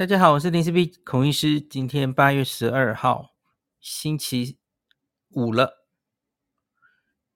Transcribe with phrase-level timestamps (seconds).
[0.00, 1.60] 大家好，我是林氏璧孔医师。
[1.60, 3.34] 今天八月十二号，
[3.82, 4.58] 星期
[5.28, 5.86] 五了。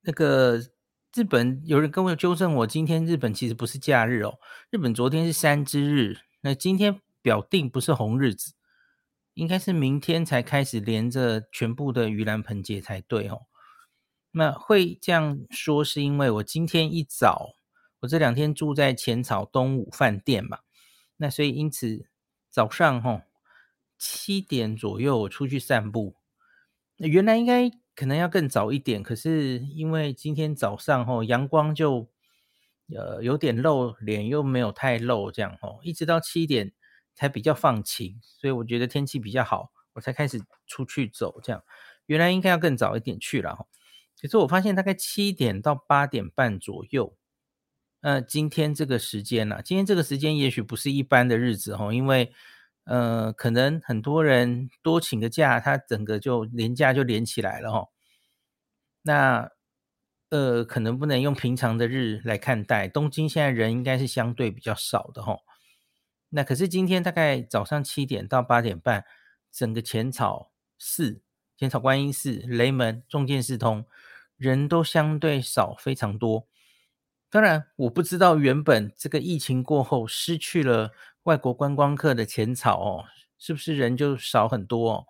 [0.01, 0.59] 那个
[1.13, 4.39] 日本有人跟我纠正我，今天日本其实不是假日哦，
[4.71, 8.55] 日本昨天是山之日，那今天表定不是红日子，
[9.35, 13.43] 应该是明天才开始连着全部的盂兰盆节才对哦。
[14.31, 17.57] 那会这样说，是因为我今天一早，
[18.01, 20.61] 我这两天住在浅草东武饭店嘛，
[21.19, 22.09] 那所以因此。
[22.55, 23.23] 早上吼
[23.99, 26.15] 七点左右，我出去散步。
[26.99, 32.09] 原来应该可能要更早一点，可是因为今天早上吼阳光就
[32.95, 36.73] 呃有点露脸，又没有太露，这样吼，一直到七点
[37.13, 41.41] 才比较放晴，所以我觉得天气比较好，我才开始出去走。
[41.43, 41.65] 这样
[42.07, 43.67] 原来应该要更早一点去了哈，
[44.23, 47.17] 可是我发现大概七点到八点半左右。
[48.05, 52.31] 呃，今天这个时间呢、今天这个时间也许不是一般的日子哦，因为
[52.85, 57.89] 呃，可能很多人多请个假，他整个就连假就连起来了哦。
[59.01, 59.49] 那
[60.29, 62.89] 呃，可能不能用平常的日来看待。
[62.89, 65.41] 东京现在人应该是相对比较少的哦。
[66.29, 69.07] 那可是今天大概早上七点到八点半，
[69.51, 71.23] 整个浅草寺、
[71.57, 73.87] 浅草观音寺、雷门、重见寺通
[74.37, 76.47] 人都相对少，非常多。
[77.35, 80.93] 当然，我不知道原本这个疫情过后失去了
[81.25, 83.05] 外国观光客的浅草哦，
[83.41, 85.07] 是不是人就少很多哦？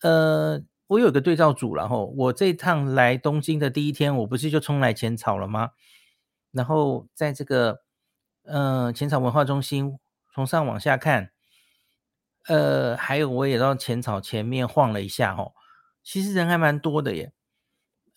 [0.00, 5.70] 呃，我有个对照组，然后我这趟来东京的第一天，我不是就冲来浅草了吗？
[6.50, 7.82] 然后在这个
[8.42, 10.00] 呃浅草文化中心
[10.34, 11.30] 从上往下看，
[12.48, 15.52] 呃，还有我也到浅草前面晃了一下哦，
[16.02, 17.32] 其实人还蛮多的耶。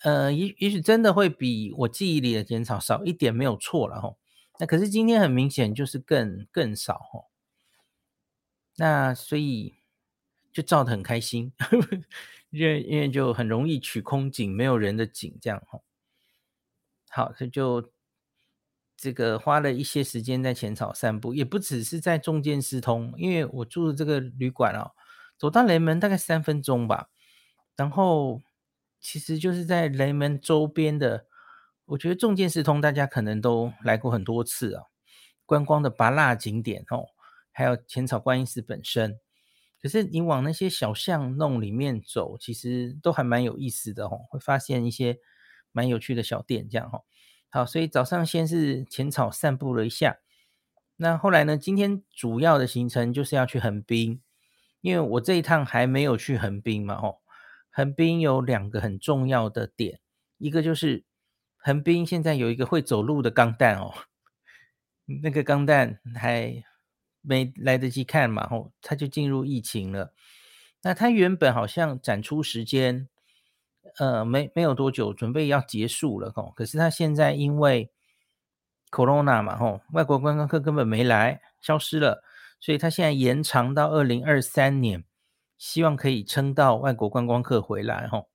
[0.04, 4.18] 呃，也也许真的会比我记忆里的浅草少一点，没有错了吼。
[4.59, 7.28] 那可是今天很明显就是更更少吼。
[8.76, 9.76] 那所以
[10.52, 11.54] 就照得很开心，
[12.52, 15.84] 因为因为就很容易取空景，没有人的景这样吼。
[17.09, 17.92] 好，这就
[18.97, 24.92] 这个花了一些时间在浅草散步，也不只是在中间私通，因为我住的这个旅馆哦，
[25.38, 27.08] 走到雷门大概三分钟吧，
[27.78, 28.42] 然后。
[29.03, 31.28] 其实就是在雷门周边的，
[31.86, 34.84] 我觉得重见寺通大家可能都来过很多次啊，
[35.46, 37.08] 观光的芭乐景点哦，
[37.52, 39.19] 还有浅草观音寺本身。
[39.81, 45.18] 可是你往那些小巷弄里面走，其实都还蛮有意思的哦，会发现一些
[45.74, 47.02] 蛮有趣的小店这样哈。
[47.50, 50.19] 好，所以早上先是浅草散步了一下，
[50.96, 54.22] 那后来呢，今天主要的行程就是要去横滨，
[54.80, 57.22] 因为我这一趟还没有去横滨嘛吼。
[57.75, 60.00] 横滨有两个很重要的点，
[60.38, 61.03] 一个就是
[61.57, 63.91] 横滨现在有一个会走路的钢弹哦，
[65.23, 66.63] 那个钢弹还
[67.22, 70.13] 没来得及看嘛，吼，它就进入疫情了。
[70.83, 73.09] 那它原本好像展出时间，
[73.97, 76.53] 呃，没没有多久，准备要结束了吼。
[76.56, 77.89] 可是它现在因为
[78.91, 82.23] Corona 嘛，吼，外国观光客根本没来，消失了，
[82.59, 85.03] 所以它现在延长到二零二三年。
[85.66, 88.28] 希望可以撑到外国观光客回来吼，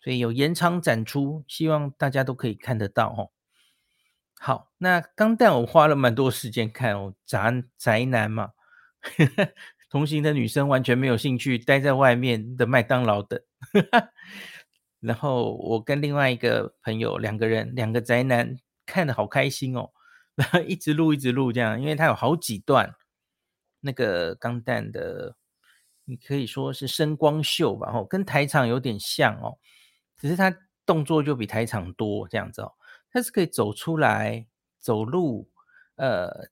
[0.00, 3.32] 所以有延长展出，希望大家都可以看得到吼。
[4.38, 8.52] 好，那钢弹我花了蛮多时间看哦，宅宅男嘛，
[9.90, 13.40] 同行的女生完全没有兴趣，待在外面的麦当劳等。
[15.00, 19.90] 然后我跟另外一个朋友两个人，两个宅男看得好开心哦，
[20.36, 22.94] 然 后一直录一直录这样，因为它有好几段
[23.80, 25.34] 那个钢弹的。
[26.08, 29.58] 你可以说是声光秀吧，吼，跟台场有点像哦，
[30.16, 30.56] 只是他
[30.86, 32.72] 动作就比台场多这样子哦。
[33.10, 34.46] 他是可以走出来
[34.78, 35.50] 走路，
[35.96, 36.48] 呃，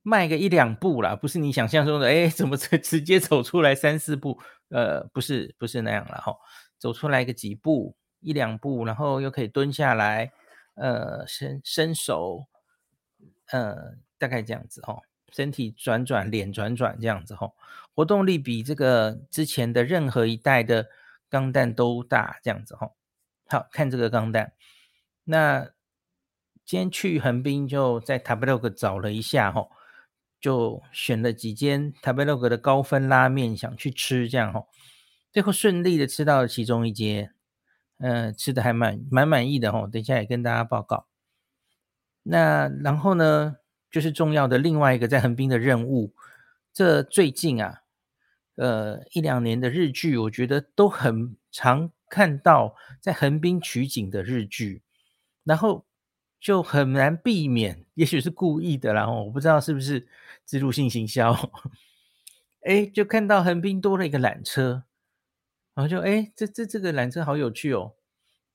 [0.00, 4.40] 迈个一两步啦，不是你想象中的，哎， 怎么直直接走出来三四步？
[4.70, 6.38] 呃，不是，不是那样了，吼，
[6.78, 10.32] 走出来个几步，一两步，然后又可以蹲下来，
[10.74, 12.46] 呃，伸伸手，
[13.50, 15.02] 呃，大概这样子，吼。
[15.32, 17.52] 身体转转，脸转转，这样子吼，
[17.95, 20.87] 活动力比这个之前的任何一代的
[21.29, 22.95] 钢弹都大，这样子吼。
[23.47, 24.53] 好，看这个钢弹。
[25.23, 25.71] 那
[26.65, 29.71] 今天去横滨就在食べログ找了一下吼，
[30.39, 34.67] 就选了几间食べログ的高分拉面想去吃，这样吼。
[35.31, 37.33] 最后顺利的吃到了其中一间，
[37.99, 39.87] 嗯、呃，吃的还蛮蛮满意的吼。
[39.87, 41.07] 等一下也跟大家报告。
[42.23, 43.57] 那然后呢？
[43.91, 46.13] 就是重要的另外一个在横滨的任务。
[46.71, 47.81] 这最近啊，
[48.56, 54.82] 呃，一两年的日剧，我觉得都很常看到在横滨取景的日剧。
[55.44, 55.86] 然后
[56.40, 60.08] 就很难避免，也许是故意的，然后我不知道是不是
[60.44, 61.32] 置入性行销，
[62.66, 64.82] 哎，就看到横滨多了一个缆车，
[65.72, 67.94] 然后就哎，这这这个缆车好有趣哦，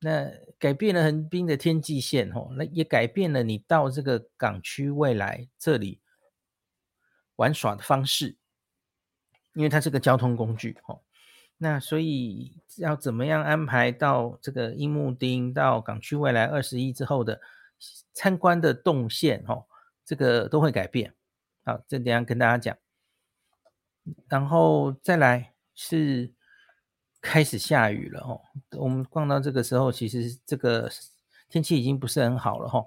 [0.02, 6.02] 那改变了横滨的天际线哦，那也改变了你到这个港区未来这里
[7.38, 8.36] 玩耍的方式，
[9.54, 11.00] 因为它是个交通工具哦。
[11.58, 17.40] 那所以要怎么样安排到这个樱木町到港区未来二十一之后的
[18.14, 19.66] 参观的动线哦，
[20.04, 21.14] 这个都会改变。
[21.64, 22.76] 好，这等下跟大家讲。
[24.28, 26.34] 然后再来是
[27.22, 28.42] 开始下雨了哦。
[28.80, 30.90] 我们逛到这个时候，其实这个
[31.48, 32.84] 天气已经不是很好了哈。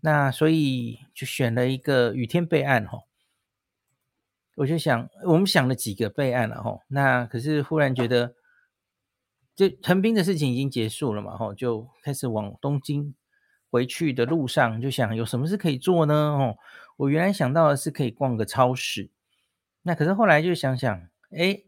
[0.00, 2.98] 那所以就选了一个雨天备案哈。
[4.54, 8.34] 我就想，我们想了几个备案了哈，那可是忽然觉得，
[9.56, 13.14] 就横滨的事情已经结束了嘛，哈，就开始往东京
[13.70, 16.14] 回去的路上，就想有什么事可以做呢？
[16.14, 16.58] 哦，
[16.98, 19.08] 我原来想到的是可以逛个超市，
[19.82, 20.94] 那可是后来就想想，
[21.30, 21.62] 哎，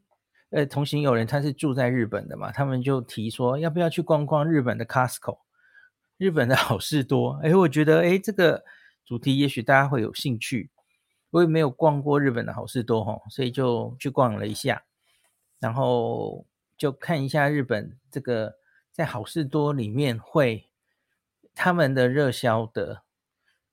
[0.50, 5.38] 呃，同行有人他是住在日本的嘛，他们就提说要不要去逛逛日本的 Costco，
[6.18, 8.62] 日本的好事多，哎，我觉得哎，这个
[9.06, 10.68] 主题也许大家会有兴趣。
[11.34, 14.84] 我也没有逛过日本的好事多哈，所以就去逛了一下，
[15.58, 16.46] 然后
[16.76, 18.54] 就看一下日本这个
[18.92, 20.68] 在好事多里面会
[21.52, 23.02] 他们的热销的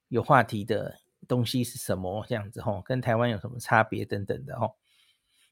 [0.08, 4.72] 有话题的东西是什么这样子哈，跟台湾有什么差别等等的哈。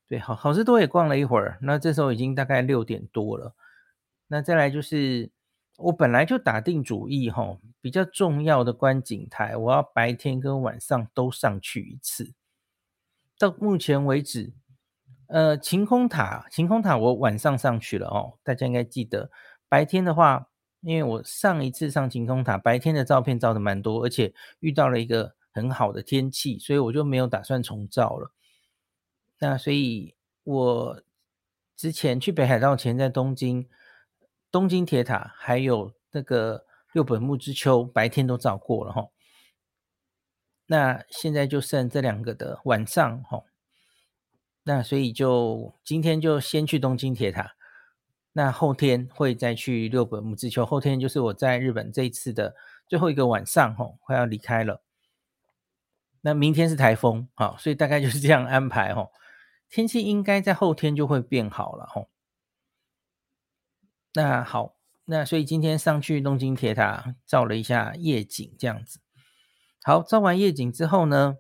[0.08, 3.54] 对，好好事多也逛了一会儿，那这时候已经大概六点多了，
[4.28, 5.30] 那再来就是。
[5.80, 12.34] 我本来就打定主意，哈，比较重要的观景台，我要白天跟晚上都上去一次。
[13.38, 14.52] 到目前为止，
[15.28, 19.32] 呃，晴空塔，晴空塔我晚上上去了哦，大家应该记得。
[19.70, 20.50] 白天的话，
[20.82, 28.32] 因为我上一次上晴空塔，白天的照片照的蛮多，而且遇到了一个很好的天气，所以我就没有打算重照了。
[29.40, 31.02] 那所以，我
[31.78, 33.68] 之前去北海道前，在东京。
[34.52, 39.10] 东京铁塔还有那个六本木之丘，白天都照过了哈。
[40.68, 43.44] 那现在就剩这两个的晚上哈。
[44.64, 47.56] 那所以就今天就先去东京铁塔，
[48.34, 50.66] 那后天会再去六本木之丘。
[50.66, 52.56] 后天就是我在日本这一次的
[52.88, 54.84] 最后一个晚上哈，快要离开了。
[56.22, 59.08] 那明天是台风啊，所以大概就是这样安排哈。
[59.70, 62.06] 天气应该在后天就会变好了哈。
[64.14, 64.76] 那好，
[65.06, 69.00] 那所以今天上去东京铁塔照了一下夜景，这样子。
[69.84, 71.38] 好，照完夜景之后呢，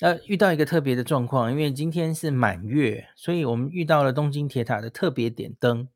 [0.00, 5.88] 呃，遇到一个特别的状况，因为今天是满月，所以我们遇到了东京铁塔的特别点灯。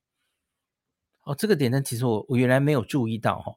[1.22, 3.54] 哦，这个点灯其实我我原来没有注意到哈，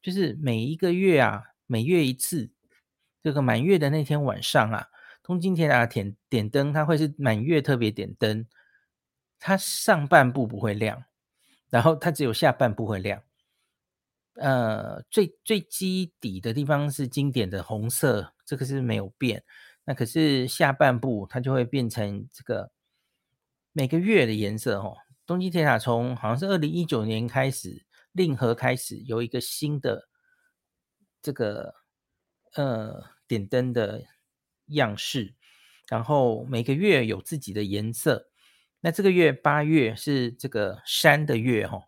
[0.00, 2.50] 就是每一个月啊，每月一次，
[3.22, 4.86] 这个满月的那天晚上啊，
[5.22, 8.46] 东京铁塔点点灯它会是满月特别点灯，
[9.38, 11.04] 它上半部不会亮。
[11.70, 13.22] 然后它只有下半部会亮，
[14.34, 19.44] 呃，最最基底的地方是经典的红色，这个是没有变。
[19.84, 22.72] 那可是下半部它就会变成这个
[23.72, 24.96] 每个月的颜色哦。
[25.26, 30.08] 东京铁塔从好像是二零一九年开始，令和开始有一个新的
[31.22, 31.74] 这个
[32.54, 34.02] 呃点灯的
[34.66, 35.34] 样式，
[35.88, 38.29] 然后每个月有自己的颜色。
[38.82, 41.82] 那这个月八月是这个山的月哈，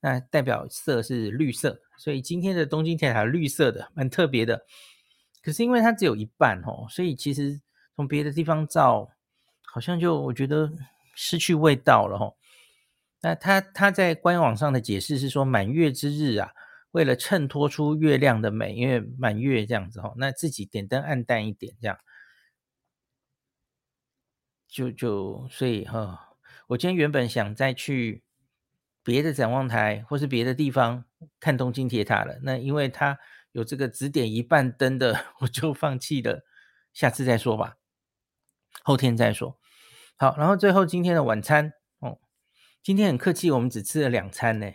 [0.00, 4.66] 那代表色是绿色，所以今天的东京铁塔绿色的，蛮特别的。
[5.42, 7.60] 可是因为它只有一半哦，所以其实
[7.94, 9.08] 从别的地方照，
[9.64, 10.70] 好像就我觉得
[11.14, 12.34] 失去味道了哈。
[13.22, 16.50] 那他他在官网上的解释是说，满月之日啊，
[16.90, 21.98] 为了衬托出月亮的美，因为满月这样子哈，那自己点灯暗淡一点这样，
[24.68, 26.24] 就就所以哈。
[26.68, 28.24] 我今天原本想再去
[29.04, 31.04] 别的展望台或是别的地方
[31.38, 33.18] 看东京铁塔了，那因为它
[33.52, 36.44] 有这个只点一半灯的， 我就放弃了，
[36.92, 37.76] 下次再说吧，
[38.82, 39.60] 后天再说。
[40.16, 42.18] 好，然后最后今天的晚餐哦，
[42.82, 44.72] 今天很客气，我们只吃了两餐呢，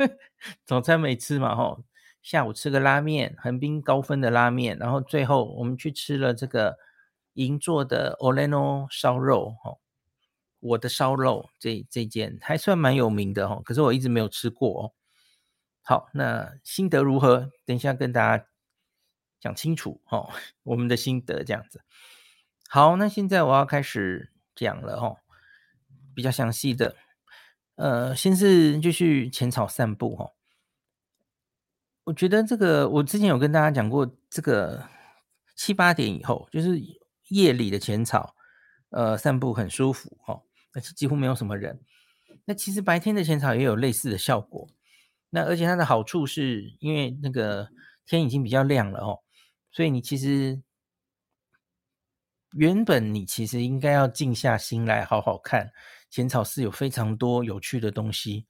[0.64, 1.84] 早餐没吃嘛，吼，
[2.22, 6.78] 下午吃个拉面，横滨高分的拉面，然后最后我们去吃了这个
[7.34, 9.82] 银座的 Oleno 烧肉，吼。
[10.66, 14.92] 我的烧肉这这间还算蛮有名的哦，可是我一直没有吃过哦。
[15.82, 17.50] 好，那心得如何？
[17.64, 18.46] 等一下跟大家
[19.38, 20.30] 讲清楚哦，
[20.64, 21.84] 我们的心得这样子。
[22.68, 25.18] 好，那现在我要开始讲了哦，
[26.14, 26.96] 比较详细的。
[27.76, 30.32] 呃，先是就去浅草散步哦。
[32.04, 34.88] 我觉得这个，我之前有跟大家讲过，这个
[35.54, 36.80] 七八点以后，就是
[37.28, 38.34] 夜里的浅草，
[38.90, 40.42] 呃，散步很舒服哦，
[40.76, 41.80] 而且几乎没有什么人。
[42.44, 44.68] 那其实白天的浅草也有类似的效果。
[45.30, 47.68] 那而且它的好处是因为那个
[48.04, 49.20] 天已经比较亮了哦，
[49.72, 50.62] 所以你其实
[52.52, 55.72] 原本你其实应该要静下心来好好看
[56.10, 58.46] 浅草寺，有非常多有趣的东西。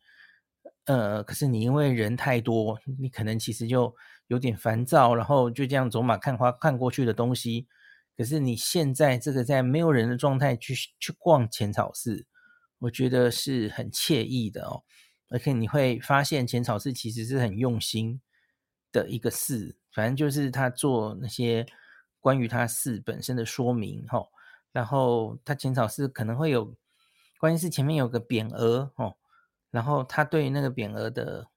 [0.85, 3.95] 呃，可是你因为人太多，你可能其实就
[4.27, 7.67] 有点烦躁，然后就这样走马看花看过去的东西。
[8.17, 12.27] 可是你现在这个在没有人的状态去去逛浅草寺，
[12.79, 14.85] 我觉得是很惬意的哦。
[15.29, 18.21] 而且你会发现浅草寺其实是很用心
[18.93, 21.67] 的一个寺，反正就是他做那些
[22.21, 24.29] 关于他寺本身的说明哈、哦。
[24.73, 26.75] 然后他浅草寺可能会有，
[27.39, 29.17] 关键是前面有个匾额哦。
[29.71, 31.49] 然后他对那个匾额的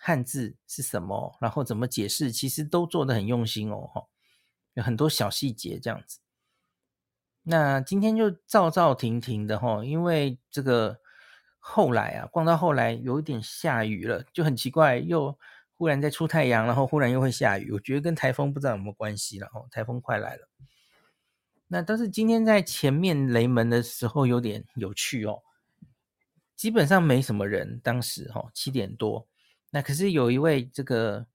[0.00, 4.08] 汉字是什么，然后怎么解释，其实都做得很用心哦，
[4.74, 6.18] 有很多小细节这样子。
[7.42, 11.00] 那今天就照照停停的哈，因为这个
[11.58, 15.36] 后来啊，逛到后来有一点下雨了，就很奇怪，又
[15.74, 20.48] 忽然在出太阳，然后忽然又会下雨，我觉得跟台风不知道有没有关系了哦，台风快来了。
[21.66, 25.42] 那但是今天在前面雷门的时候有点有趣哦。
[26.54, 29.26] 基本上没什么人，当时哈七点多，
[29.70, 31.26] 那可是有一位这个，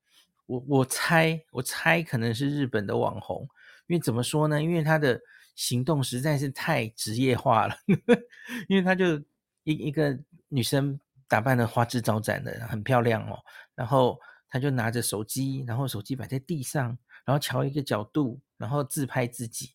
[0.48, 3.48] 我我猜我猜可能是日本的网红，
[3.88, 4.62] 因为怎么说呢？
[4.62, 5.22] 因为他的
[5.56, 7.76] 行动实在是太职业化了，
[8.68, 9.18] 因为他就
[9.64, 13.38] 一一个女生打扮的花枝招展的，很漂亮哦，
[13.76, 19.72] 然后他就拿着手机，然后手机摆在地上，然后调一个角度，然后自拍自己。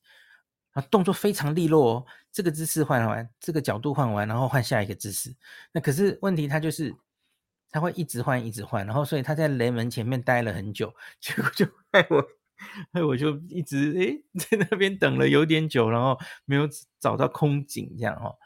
[0.73, 5.31] 啊，动作非常利落哦，这个姿势换完，这个角度换完，然后换下一个姿势。
[5.71, 6.95] 那可是问题，他就是
[7.73, 12.25] 他会一直换，一直换，然后所以他在雷门前面待了很久，结果就害我，
[12.93, 16.69] 害我就一直诶 在那边等了有点久，然后没有
[17.01, 18.37] 找到空景这样哦。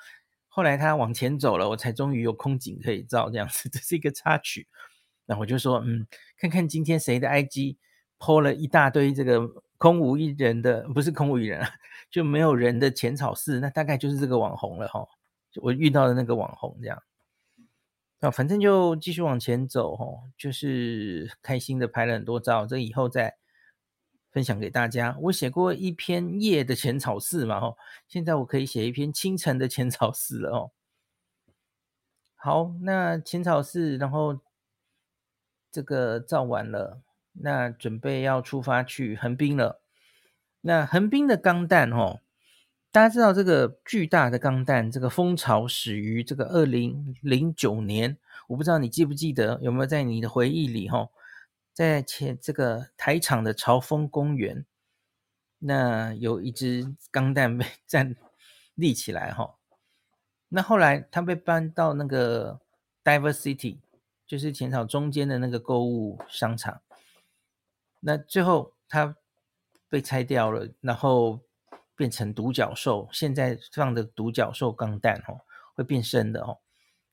[0.48, 4.68] 后来他往前走了，我才终于有空景可以照这样子， 这是一个插曲。
[5.26, 6.06] 那我就说，嗯，
[6.38, 7.76] 看看今天谁的 IG
[8.18, 9.62] po 了一大堆这个。
[9.78, 11.68] 空无一人的，不是空无一人啊，
[12.10, 15.06] 就没有人的浅草寺，那大概就是这个网红了哈。
[15.56, 16.98] 我遇到的那个网红这样，
[18.20, 20.06] 那反正就继续往前走哈，
[20.38, 23.36] 就是开心的拍了很多照，这以后再
[24.30, 25.16] 分享给大家。
[25.22, 27.76] 我写过一篇夜的浅草寺嘛哈，
[28.08, 30.70] 现在我可以写一篇清晨的浅草寺了哦。
[32.34, 34.40] 好，那浅草寺，然后
[35.70, 37.02] 这个照完了。
[37.38, 39.82] 那准备要出发去横滨了。
[40.62, 42.20] 那横滨的钢弹哦，
[42.96, 48.16] 大家知道这个巨大的钢弹，这个风潮始于这个二零零九年。
[48.46, 51.10] 我不知道你记不记得，有没有在你的回忆里哈，
[51.74, 54.64] 在前这个台场的朝风公园，
[55.58, 58.16] 那有一只钢弹被 站
[58.74, 59.56] 立起来哈。
[60.48, 62.58] 那后来它被搬到那个
[63.04, 63.76] Diver City，
[64.26, 66.80] 就是浅草中间的那个购物商场。
[68.00, 69.14] 那最后它
[69.90, 71.40] 被拆掉了，然后
[71.96, 73.08] 变成独角兽。
[73.10, 75.40] 现在放的独角兽钢弹哦，
[75.74, 76.58] 会变身的哦，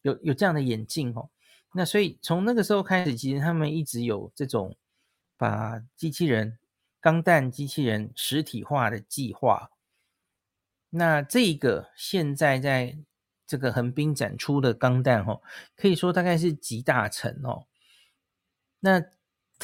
[0.02, 1.30] 有有这样的眼镜哦。
[1.74, 4.78] 那所以从那个时候开始，其实他们一直有这种
[5.38, 6.60] 把机器人
[7.02, 9.72] 钢弹机器人实体化的计划。
[10.92, 12.98] 那这个现在在
[13.48, 15.42] 这个横滨展出的钢弹哦，
[15.76, 17.66] 可以说大概是集大成哦。
[18.80, 19.04] 那。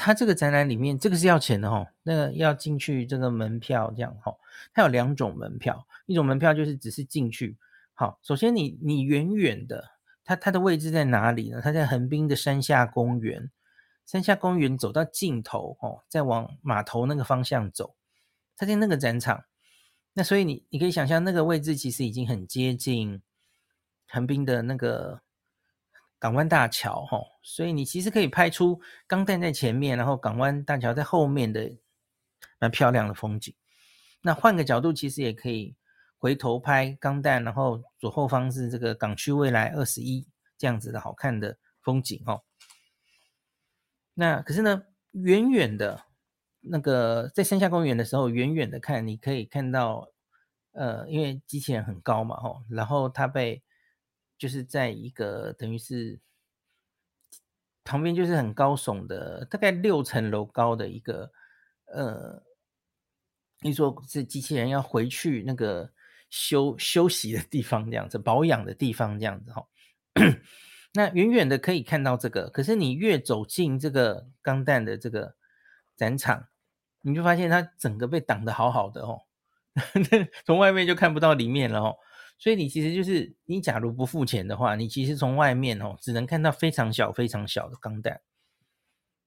[0.02, 4.34] 它这个展览里面，这个是要钱的哦，那个要进去这个门票这样哈。
[4.74, 7.58] 它有两种门票，一种门票就是只是进去。
[7.94, 9.84] 好，首先你你远远的，
[10.24, 11.60] 它它的位置在哪里呢？
[11.62, 13.52] 它在横滨的山下公园，
[14.06, 17.96] 山下公园走到尽头哦，再往码头那个方向走，
[18.56, 19.44] 它在那个展场。
[20.14, 23.22] 那所以你你可以想象，那个位置其实已经很接近
[24.08, 25.22] 横滨的那个。
[26.20, 31.72] 港湾大桥，哈，所以你其实可以拍出钢弹在前面，然后港湾大桥在后面的
[32.60, 33.56] 蛮漂亮的风景。
[34.22, 35.78] 那换个角度，其实也可以
[36.18, 42.44] 回头拍钢弹，然后左后方是这个港区未来二十一这样子的好看的风景，哦。
[44.14, 44.84] 那可是呢，
[45.14, 46.04] 远远的，
[46.60, 50.10] 那个在山下公园的时候，远远的看，你可以看到，
[50.74, 53.64] 呃，因为机器人很高嘛，哈，然后它被。
[54.40, 56.20] 就是在一个等于是
[57.84, 61.32] 旁边就是很高耸的，大概六层楼高的一个
[61.86, 62.42] 呃，
[63.62, 65.92] 你说是机器人要回去那个
[66.30, 69.68] 休休息的地方这样子，保养的地方这样子哈。
[70.94, 75.36] 那远远的可以看到这个，可是你越走进这个钢弹的这个
[75.96, 76.48] 展场，
[77.02, 79.22] 你就发现它整个被挡得好好的哦，
[80.46, 81.98] 从外面就看不到里面了哦。
[82.40, 88.22] 所以你其实就是你假如不付钱的话，你其实从外面哦只能看到非常小非常小的钢弹。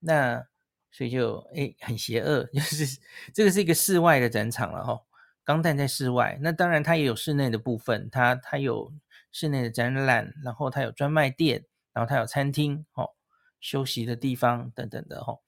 [0.01, 0.45] 那
[0.91, 2.99] 所以就诶很邪恶， 就是
[3.33, 5.03] 这个是一个室外的展场了哈、哦，
[5.45, 6.37] 钢弹在室外。
[6.41, 8.93] 那当然它也有室内的部分，它它有。
[9.35, 11.65] 室内的展览，然后它有专卖店，
[11.95, 13.13] 然后它有餐厅，哦，
[13.61, 15.41] 休息的地方等等的，哦，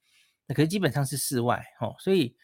[0.47, 2.35] 那可是基本上是室外，哦，所以，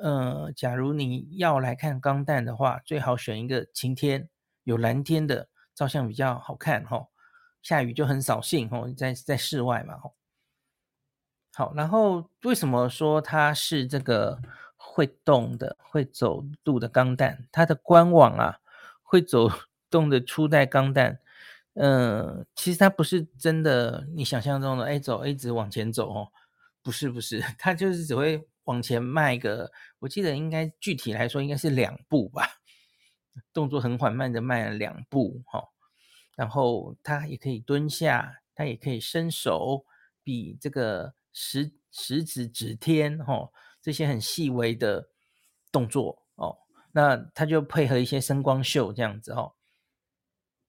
[0.00, 4.28] 呃，假如你要来看钢弹的话，最好选一个晴天，
[4.64, 7.08] 有蓝天的，照相比较好看，哦，
[7.62, 10.12] 下雨就很扫兴，哦，在在室外嘛，哦，
[11.54, 14.40] 好，然后为什么说它是这个
[14.76, 17.46] 会动的、会走路的钢弹？
[17.50, 18.58] 它的官网啊，
[19.02, 19.50] 会走。
[19.92, 21.18] 动的初代钢弹，
[21.74, 26.28] 嗯、呃，其实它不是真的你想象中的，哎，走，一直往前走哦，
[26.80, 32.59] 不是不是，它就是只会往前迈个，我记得应该具体来说应该是两步吧，
[33.52, 35.68] 动作很缓慢的迈了两步哈、哦，
[36.36, 39.84] 然后它也可以蹲下，它也可以伸手
[40.22, 45.08] 比这个食食指指天哈、哦，这些很细微的
[45.72, 46.58] 动作哦，
[46.92, 49.54] 那它就配合一些声光秀这样子哦。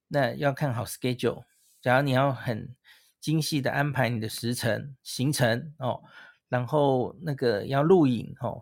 [0.07, 1.45] 那要看好 schedule，
[1.81, 2.75] 假如你要很
[3.19, 6.03] 精细的安排你的时程行程哦，
[6.51, 8.61] 然后那个要录影哦，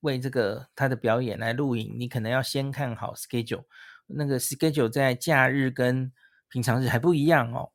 [0.00, 3.64] 为这个他的表演来录影，你可能要先看好 schedule，
[4.06, 6.12] 那个 schedule 在假日跟
[6.50, 7.72] 平常日还不一样哦。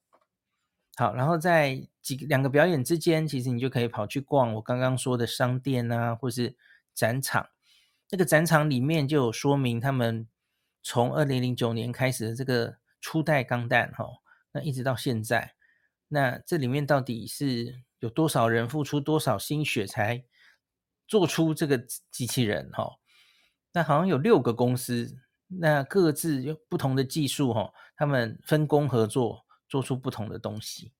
[0.96, 6.56] 好，然后在几两个表演之间，其实你就可以跑去逛我刚刚说的商店啊，或是
[6.94, 7.50] 展场。
[8.12, 10.28] 那个展场里面就有说明他们
[10.84, 12.78] 从二零零九年开始的这个。
[13.02, 14.04] 初代钢弹哈，
[14.52, 15.54] 那一直到现在，
[16.08, 20.24] 那这里面到底是有多少人付出多少心血才
[21.08, 21.78] 做出这个
[22.12, 22.98] 机器人哈？
[23.74, 30.92] 那好像有六个公司，那各自有不同的技术哈，他们分工合作，做出不同的东西，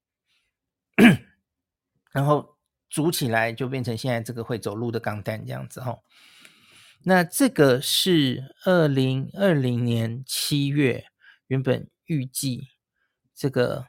[2.12, 2.58] 然后
[2.90, 6.00] 组起来就变成现在这个会走路的钢弹这样子哈。
[7.04, 11.06] 那这个是二零二零年七月
[11.48, 11.90] 原本。
[12.08, 12.68] 预计
[13.34, 13.88] 这个，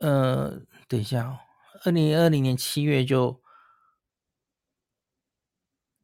[0.00, 1.38] 呃，等一下哦，
[1.84, 3.40] 二零二零年七月就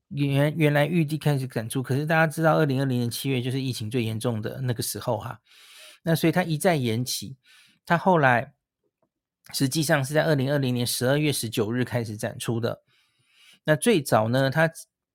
[0.08, 5.40] 原原来预计开始展出，可是大家知道，二零二零年七月就是疫情最严重的那个时候哈，
[6.02, 7.36] 那所以他一再延期，
[7.86, 8.52] 他后来
[9.54, 12.82] 实际上是在二零二零年十二月十九日开始展出的，
[13.64, 14.70] 那最早呢，他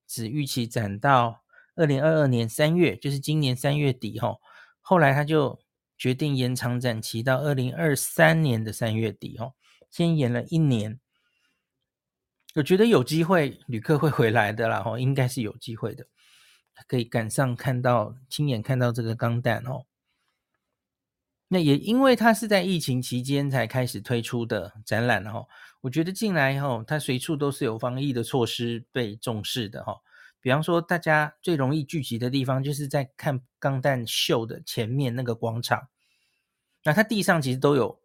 [0.08, 1.44] 只预期展到
[1.76, 4.36] 二零二二年三月，就是今年三月底哈。
[4.82, 5.60] 后来他就
[5.98, 9.54] 决定延长展期到二零二三年的三月底哦，
[9.90, 11.00] 先延了一年。
[12.56, 16.08] 我觉得有机会旅客会回来的啦，哦，应该是有机会的，
[16.88, 19.86] 可以赶上看到亲眼看到这个钢弹哦。
[21.50, 25.48] 那也因为它是在疫情期间才开始推出的展览哦，
[25.82, 29.98] 我觉得进来以后，它随处都是有防疫的措施被重视的哈。
[30.42, 35.90] 比方说，大家最容易聚集的地方，就是在看钢弹秀的前面那个广场。
[36.84, 38.00] 那它地上其实都有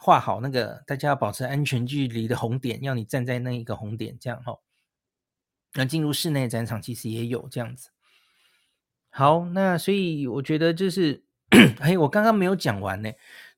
[0.00, 4.58] 画好那个大家要保持安全距离的红点，要你站在那一个红点这样哈。
[5.74, 7.90] 那进入室内展场其实也有这样子。
[9.10, 11.24] 好，那所以我觉得就是，
[11.80, 13.10] 哎，我刚刚没有讲完呢。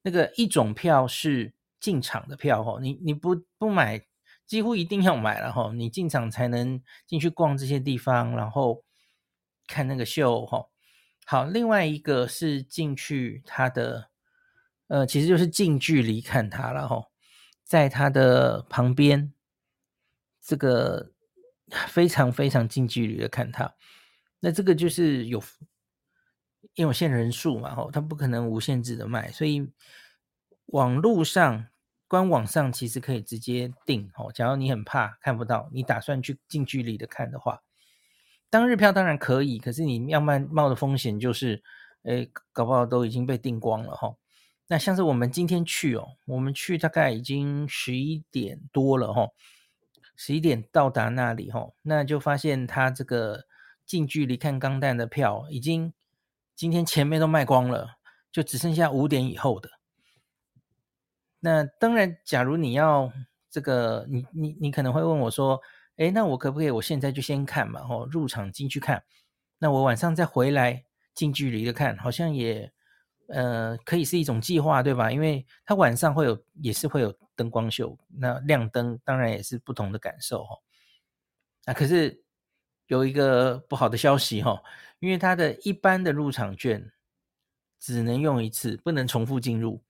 [0.03, 4.03] 那个一种票是进场的票哈，你你不不买。
[4.47, 8.83] 几乎一定要买了哈，你进场才能进去逛这些地方，然后
[9.69, 10.67] 看那个秀哈。
[11.25, 14.10] 好，另外一个是进去它的，
[14.91, 17.05] 呃，其实就是近距离看它了哈，
[17.63, 19.33] 在它的旁边，
[20.43, 21.13] 这个
[21.89, 23.73] 非常非常近距离的看它。
[24.41, 25.39] 那这个就是有，
[26.75, 29.71] 因为有限人数嘛哈，它不可能无限制的卖，所以
[30.67, 31.69] 网络上。
[32.11, 34.33] 官网上其实可以直接订哦。
[34.35, 37.61] 假如你很怕看不到，你打算去近距离的看的话，
[38.51, 41.63] 当日票当然可以，可是你要冒冒的风险就是，
[42.03, 44.13] 诶，搞不好都已经被订光了哈。
[44.73, 49.31] 那像是我们今天去哦，我们去大概已经十一点多了哈，
[50.15, 53.47] 十一点到达那里哈，那就发现他这个
[53.85, 55.93] 近距离看钢弹的票已经
[56.55, 57.99] 今天前面都卖光了，
[58.31, 59.69] 就只剩下五点以后的。
[61.41, 63.13] 那当然，假如你要
[63.51, 65.61] 这个，你你你可能会问我说，
[65.97, 67.81] 诶，那我可不可以我现在就先看嘛？
[67.91, 69.03] 哦，入场进去看，
[69.59, 72.73] 那我晚上再回来近距离的看，好像也
[73.33, 75.11] 呃，可以是一种计划，对吧？
[75.11, 80.59] 因为它晚上会有，也是会有灯光秀，那亮灯当然也是不同的感受哈。
[81.67, 82.23] 啊，可是
[82.87, 84.61] 有一个不好的消息哈，
[84.99, 86.91] 因为它的一般的入场券
[87.79, 89.83] 只能用一次，不能重复进入，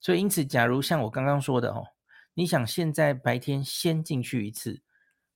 [0.00, 1.86] 所以因此，假如像我刚刚说的哦，
[2.32, 4.80] 你想现在白天先进去一次，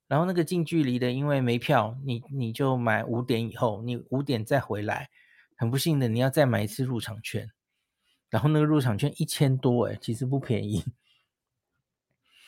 [0.09, 5.11] 然后那个近距离的，因为没票，你你就买五点以后，你五点再回来。
[5.63, 7.49] 很不幸的，你要再买一次入场券，
[8.29, 10.85] 然后那个入场券一千多诶，其实不便宜。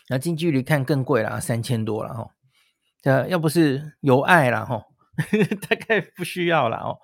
[0.08, 2.34] 然后近距离看更贵了，三千多了哈。
[3.00, 4.86] 这要不是有爱了哈，
[5.62, 6.98] 大概不需要了哦。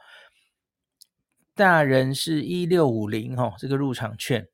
[1.55, 4.49] 大人是一六五零哈，这个入场券，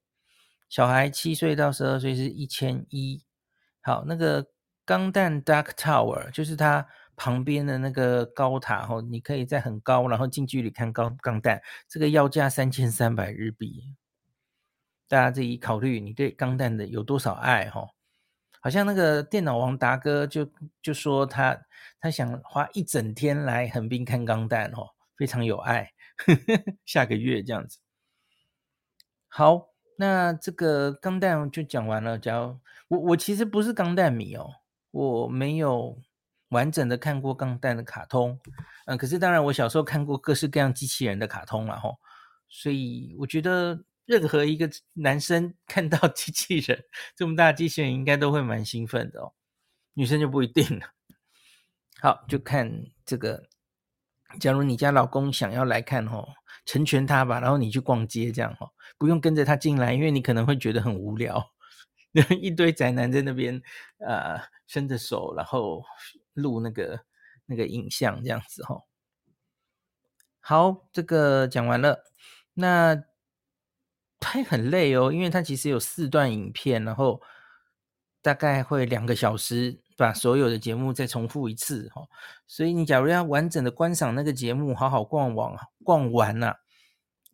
[0.69, 3.25] 小孩七岁到十二岁是一千一。
[3.81, 4.49] 好，那个
[4.85, 6.87] 钢弹 Dark Tower 就是它。
[7.16, 13.96] 旁边的那个高塔哈，你可以在很高，然后近距离看钢钢弹，这个要价三千三百日币。
[15.09, 17.88] 大家自己考虑，你对钢弹的有多少爱哈？
[18.61, 20.50] 好像那个电脑王达哥就
[20.83, 21.57] 就说他
[22.00, 25.92] 他想花一整天来横滨看钢弹哦，非常有爱。
[26.85, 27.79] 下个月这样子。
[29.29, 32.18] 好，那这个钢弹就讲完了。
[32.18, 34.50] 假如我我其实不是钢弹迷哦，
[34.90, 35.98] 我没有。
[36.51, 38.39] 完整的看过钢弹的卡通，
[38.87, 41.99] 嗯，可是当然我小时候看过各式各样机器人的卡通了吼，
[42.49, 46.85] 所以我觉得任何一个男生看到机器人
[47.17, 49.33] 这么大机器人，应该都会蛮兴奋的哦，
[49.95, 50.87] 女生就不一定了。
[52.01, 52.71] 好，就看
[53.05, 53.49] 这个，
[54.39, 56.29] 假如你家老公想要来看吼，
[56.65, 61.45] 成全他吧，然后你去逛街这样吼，不用跟着他进来，因为你可能会觉得很无聊，
[62.41, 63.61] 一堆宅男在那边
[63.99, 65.83] 呃伸着手，然后。
[66.37, 67.01] 录那个
[67.46, 68.83] 那个影像这样子哈，
[70.40, 72.05] 好，这个讲完了。
[72.55, 73.05] 那
[74.20, 77.20] 拍很累哦，因为它其实有四段影片，然后
[78.22, 82.03] 大概会两个小时把所有的节目再重复一次哈。
[82.46, 86.61] 所以你假如要完整的观赏那个节目，好好逛网逛完了，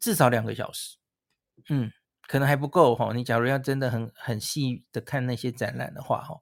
[0.01, 0.97] 至少两个小时。
[1.69, 1.93] 嗯，
[2.27, 3.13] 可能还不够哈。
[3.15, 6.41] 你假如要真的很很细的看那些展览的话哈。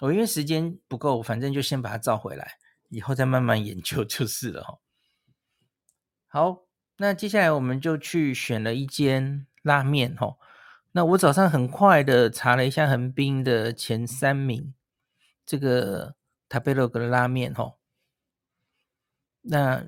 [0.00, 4.78] 我因为时间不够，反正就先把它照回来，以后再慢慢研究就是了哈。
[6.26, 10.36] 好，那接下来我们就去选了一间拉面哈。
[10.92, 14.74] 那我早上很快的查了一下横滨的前三名，
[15.44, 16.14] 这个
[16.48, 17.74] 食べログ的拉面哈。
[19.42, 19.86] 那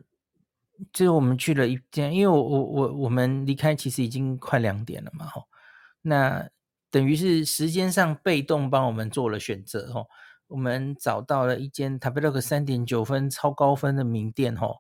[0.92, 5.44] 最后我们去了一间，因为我我我我们离开其实已经快两点了嘛哈。
[6.02, 6.50] 那
[6.90, 10.06] 等于是时间上被动帮我们做了选择哦，
[10.46, 14.76] 我们找到了一间食べログ三点九分超高分的名店哦，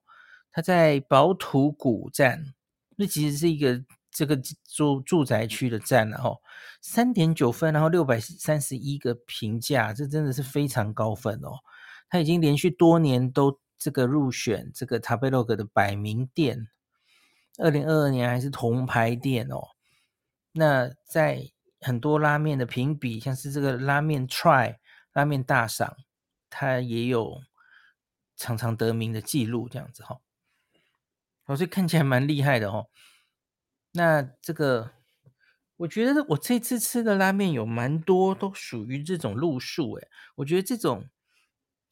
[0.50, 2.54] 它在宝土谷站，
[2.96, 6.38] 那其实是一个这个住住宅区的站了哦，
[6.80, 11.58] 三点九分，然后六百三十一个评价，这真的是非常高分哦，
[12.08, 16.68] 它已经连续多年都这个入选这个食べログ的百名店，
[17.58, 19.60] 二零二二年还是铜牌店哦，
[20.52, 21.50] 那在。
[21.81, 24.77] 很多拉面的评比，像是这个拉面 Try
[25.13, 25.97] 拉面大赏，
[26.49, 27.41] 它也有
[28.37, 30.21] 常常得名的记录，这样子哈。
[31.45, 32.87] 哦，所以看起来蛮厉害的哦。
[33.93, 34.91] 那这个，
[35.77, 40.07] 我觉得我这次吃的拉面有蛮多都属于这种路数诶。
[40.35, 41.09] 我觉得这种，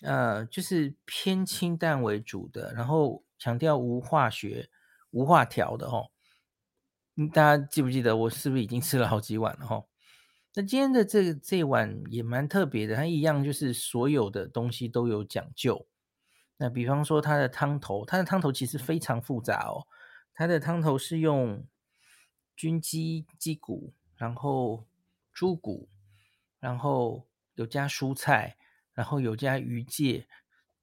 [0.02, 4.70] 呃，就是偏清淡为主的，然后强调无化学、
[5.10, 6.12] 无化调的哦。
[7.28, 9.84] 大家记不记得我是不是已经吃了好几碗了哈？
[10.56, 15.86] 那今天的这这碗也蛮特别的，它一样就是所有的东西都有讲究。
[16.58, 19.86] 那比方说它的汤头，它的汤头其实非常复杂哦。
[20.34, 21.66] 它的汤头是用
[22.56, 24.88] 军鸡鸡骨，然后
[25.34, 25.90] 猪骨，
[26.60, 28.56] 然后有加蔬菜，
[28.94, 30.28] 然后有加鱼介。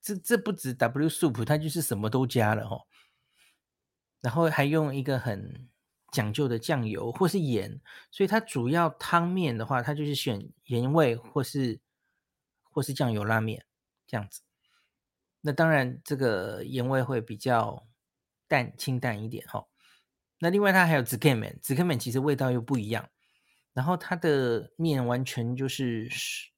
[0.03, 2.83] 这这不止 W soup，它就是什么都加了哈。
[4.21, 5.69] 然后还用一个很。
[6.16, 7.80] 讲究的酱油或是盐，
[8.12, 11.80] 所以它主要汤面的话，它就是选盐味或是
[12.64, 13.66] 或是酱油拉面
[14.06, 14.42] 这样子。
[15.42, 17.88] 那当然，这个盐味会比较
[18.48, 19.66] 淡清淡一点哈。
[20.38, 23.10] 那另外它还有つけ麺，つけ麺其实味道又不一样。
[23.74, 26.50] 然后它的面完全就是实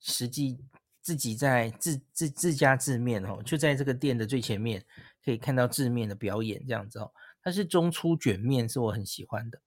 [0.00, 0.58] 实际
[1.00, 4.84] 自己在自自自家制面哦，就在这个店的最前面
[5.24, 7.12] 可以看到制面的表演这样子哦。
[7.47, 9.61] 它是中粗卷面，是我很喜欢的。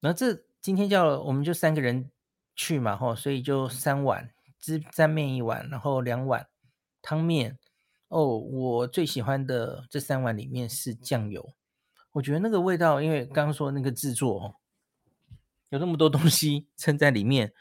[0.00, 2.10] 然后这今天叫我们就三个人
[2.56, 6.48] 去嘛，吼，所以就三碗汁沾面一碗，然后两碗
[7.02, 7.58] 汤面。
[8.08, 11.54] 哦，我最喜欢的这三碗里面是酱油，
[12.12, 14.56] 我觉得那个味道，因为刚刚说那个制作哦，
[15.68, 17.52] 有那么多东西撑在里面，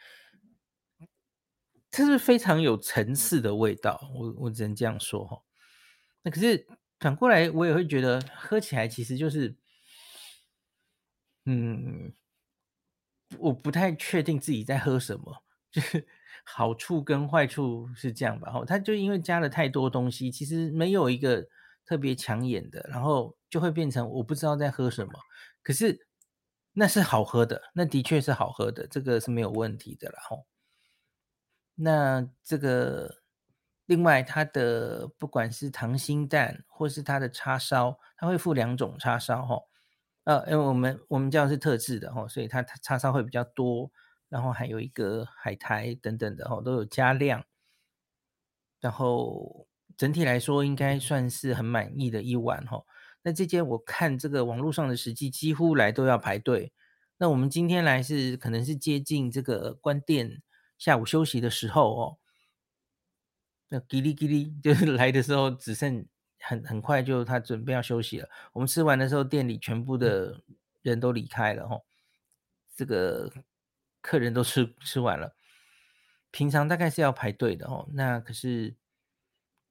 [1.92, 4.10] 它是非常有层次的味道。
[4.16, 5.44] 我我只能这样说哈。
[6.22, 6.66] 那可是
[7.04, 9.54] 反过来，我也会觉得喝起来其实就是，
[11.46, 12.14] 嗯，
[13.38, 16.08] 我不太确定自己在喝什么，就是
[16.46, 18.52] 好处跟坏处是这样吧。
[18.52, 21.46] 哈，它就因为加了太多东西，其实没有一个。
[21.86, 25.12] 特别抢眼的，然后就会变成我不知道在喝什么，
[25.62, 26.08] 可是
[26.72, 30.46] 那是好喝的，那的确是好喝的，这个是没有问题的啦吼。
[31.76, 33.23] 那这个
[33.86, 39.68] 另外它的不管是溏心蛋或是它的叉烧，它会附两种叉烧吼，
[40.24, 43.92] 呃，因为我们我们叫的是特制的吼，所以它它叉烧会比较多，
[44.30, 47.44] 然后还有一个海苔等等的吼，都有加量，
[48.80, 49.68] 然后。
[49.96, 52.84] 整体来说，应该算是很满意的一碗哈。
[53.22, 56.74] 那这间我看这个网络上的实际，几乎来都要排队。
[57.20, 60.42] 那我们今天来是可能是接近这个关店
[60.80, 62.18] 下午休息的时候哦。
[63.74, 66.06] 那叽哩叽哩， 就是来的时候只剩
[66.40, 68.30] 很很快就他准备要休息了。
[68.54, 70.40] 我们吃完的时候，店里全部的
[70.84, 71.80] 人都离开了哈。
[72.76, 73.32] 这个
[74.02, 75.36] 客人都吃吃完了，
[76.30, 77.90] 平常大概是要排队的哦。
[77.94, 78.76] 那可是。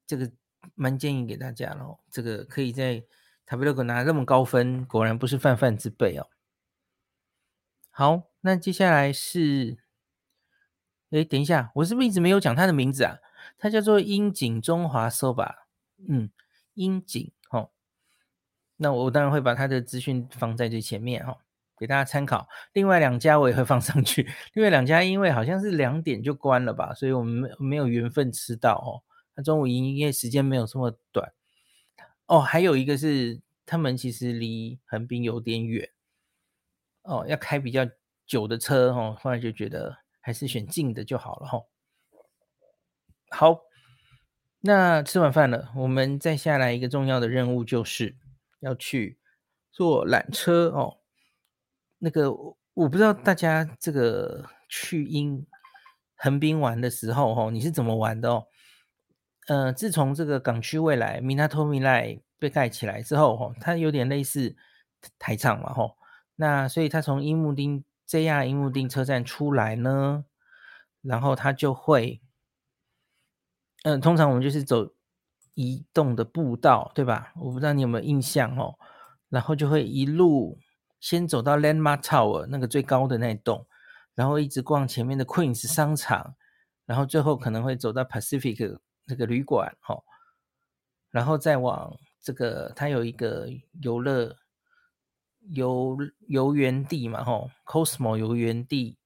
[0.04, 0.30] 这个
[0.74, 3.02] 蛮建议给大家喽，这个可以在
[3.46, 6.28] 塔贝洛格拿这么高分，果然不是泛泛之辈哦。
[7.90, 9.78] 好，那接下来是，
[11.10, 13.16] 哎，等一下，我是不是一直没有讲他的名字啊？
[13.59, 15.55] 它叫做樱井中华 soba，
[16.09, 16.31] 嗯，
[16.74, 17.70] 樱井，哦，
[18.76, 21.37] 那我当然会把它的资讯放在最前面哈、哦，
[21.78, 22.48] 给大家参考。
[22.72, 29.02] 另外两家我也会放上去，另外两家因为好像是两点就关了吧，所以我们没没有缘分吃到哦。
[29.35, 31.33] 那中午营业时间没有这么短
[32.26, 35.88] 哦，还有一个是他们其实离横滨有点远
[37.02, 37.88] 哦，要开比较
[38.26, 41.64] 久的车哦，后来就觉得还是选近的就好了哈、哦。
[43.35, 43.62] 好，
[44.61, 48.14] 那吃完饭了，我们再下来一个重要的任务就是
[48.61, 49.18] 要去
[49.73, 50.99] 坐缆车哦。
[51.99, 55.47] 那个我不知道大家这个去英
[56.14, 58.47] 横滨玩的时候哦，你是怎么玩的哦？
[59.49, 64.55] 呃，自从这个港区未来 Minato Mirai 被盖起来之后，哦，它有点类似
[65.18, 65.97] 台场嘛，吼。
[66.37, 70.25] 那所以它从樱木町 JR 樱木町车站出来呢，
[71.03, 72.21] 然后它就会，
[73.85, 74.88] 嗯、通常我们就是走
[75.55, 77.33] 移动的步道，对吧？
[77.37, 78.79] 我不知道你有没有印象哦。
[79.29, 80.59] 然后就会一路
[81.01, 83.66] 先走到 Landmark Tower 那个最高的那一栋，
[84.14, 86.35] 然后一直逛前面的 Queens 商场，
[86.87, 88.79] 然后最后可能会走到 Pacific。
[89.05, 90.05] 那个旅馆，哦，
[91.11, 93.49] 然后再往这个，它有一个
[93.83, 94.37] 游乐
[95.51, 98.97] 游游园地嘛，哈，Cosmo 游园地，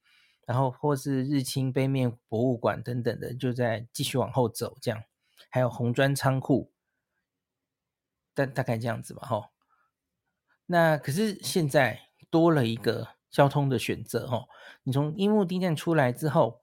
[0.46, 5.02] 然后或是日清杯面博物馆等等的，就在继续往后走，这样，
[5.50, 6.72] 还有红砖仓库，
[8.32, 9.50] 大大概这样子吧，哈。
[10.64, 14.48] 那可是现在多了一个交通的选择，哦，
[14.84, 16.62] 你从樱木町站出来之后。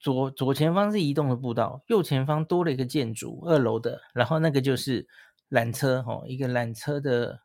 [0.00, 5.08] 左左前方是移动的步道，右前方多了一个建筑，二楼的，然后那个就是
[5.50, 7.42] 缆车哦，一个缆车的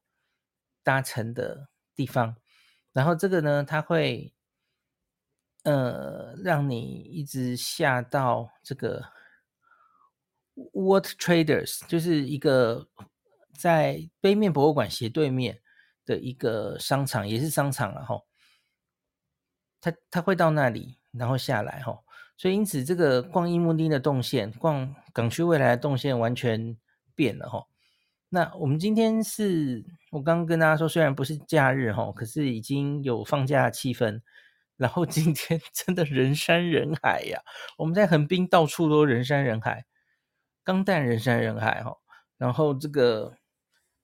[0.83, 2.35] 搭乘的地方。
[2.91, 4.32] 然后这个呢，它会
[5.63, 9.03] 呃让你一直下到这个
[10.73, 12.87] What Traders，就是一个
[13.57, 15.61] 在杯面博物馆斜对面
[16.05, 18.21] 的一个商场，也是商场了哈。
[19.81, 21.99] 它它会到那里，然后下来哈。
[22.37, 26.77] 所以，因此这个逛伊木丁的动线，逛港区未来的动线完全
[27.15, 27.65] 变了哈。
[28.29, 34.21] 那我们今天是我刚跟大家说，虽然不是假日哈，可是已经有放假的气氛。
[34.83, 37.41] 然后今天 真的人山人海呀，
[37.77, 39.85] 我们在横滨到处都人山人海，
[40.61, 41.95] 钢弹人山人海哈。
[42.37, 43.37] 然后这个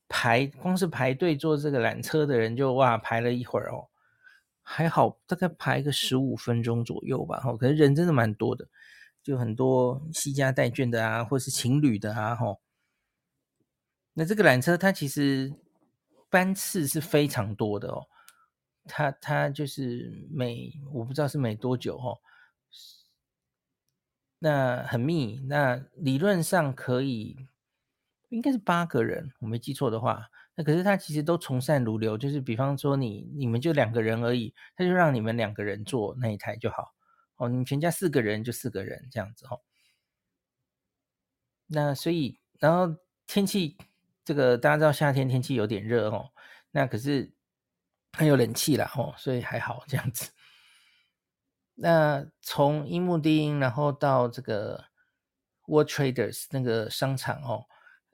[0.08, 3.90] 排光是排队坐这个缆车的人就哇排了一会儿哦。
[4.62, 7.42] 还好，大概排个十五分钟左右吧。
[7.42, 8.66] 哈，可是人真的蛮多的，
[9.22, 12.36] 就很多携家带眷的啊，或是情侣的啊。
[12.36, 12.56] 哈，
[14.14, 15.54] 那这个缆车它其实
[16.30, 18.08] 班次是非常多的哦。
[18.86, 22.20] 他他就是每我不知道是每多久哦，
[24.40, 25.40] 那很密。
[25.48, 27.48] 那理论上可以
[28.30, 30.30] 应该是八个人，我没记错的话。
[30.56, 36.94] 那可是他其实都从善如流，就是比方说你你们就两个人而已，他就让你们两个人坐那一台就好
[37.38, 37.48] 哦。
[37.48, 39.62] 你们全家四个人就四个人这样子哦。
[41.68, 43.78] 那所以然后天气
[44.26, 46.32] 这个大家知道夏天天气有点热哦，
[46.72, 47.32] 那可是
[48.14, 50.32] 很有冷气啦，哦，所以还好这样子。
[51.76, 54.86] 那从樱木町，然后到这个
[55.66, 57.66] World Traders 那个商场哦，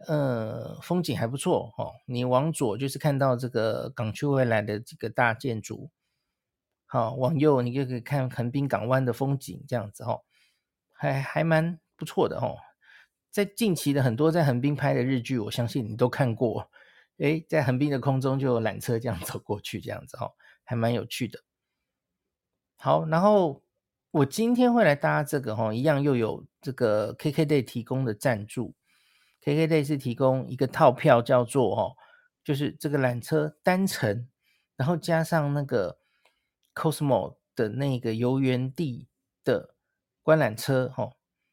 [0.08, 1.94] 呃，风景还不错哦。
[2.06, 5.90] 你往左就是看到这个港区未来的几个大建筑，
[6.86, 10.24] 好，往右你就可以看横滨港湾的风景，这样子哦，
[10.92, 12.58] 还还蛮不错的哦。
[13.32, 16.70] 在近期的很多在横滨拍的日剧，我相信你都看过。
[17.18, 21.40] 诶，在横滨的空中就有缆车这样走过去，这样子哦，还蛮有趣的。
[22.78, 23.64] 好，然后
[24.12, 28.76] 我今天会来搭这个哈，一样又有这个 KKday 提供的赞助。
[29.42, 31.96] KKday 是提供一个套票，叫做哦，
[32.44, 34.28] 就是这个缆车单程，
[34.76, 36.00] 然后加上那个
[36.74, 39.08] Cosmo 的那个游园地
[39.44, 39.76] 的
[40.22, 41.12] 观览车哈，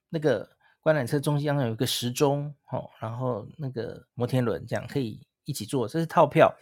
[0.09, 0.57] 那个。
[0.85, 6.57] 观览车中间有一个时钟，哦，然后那个摩天轮这样可以一起坐，这是套票。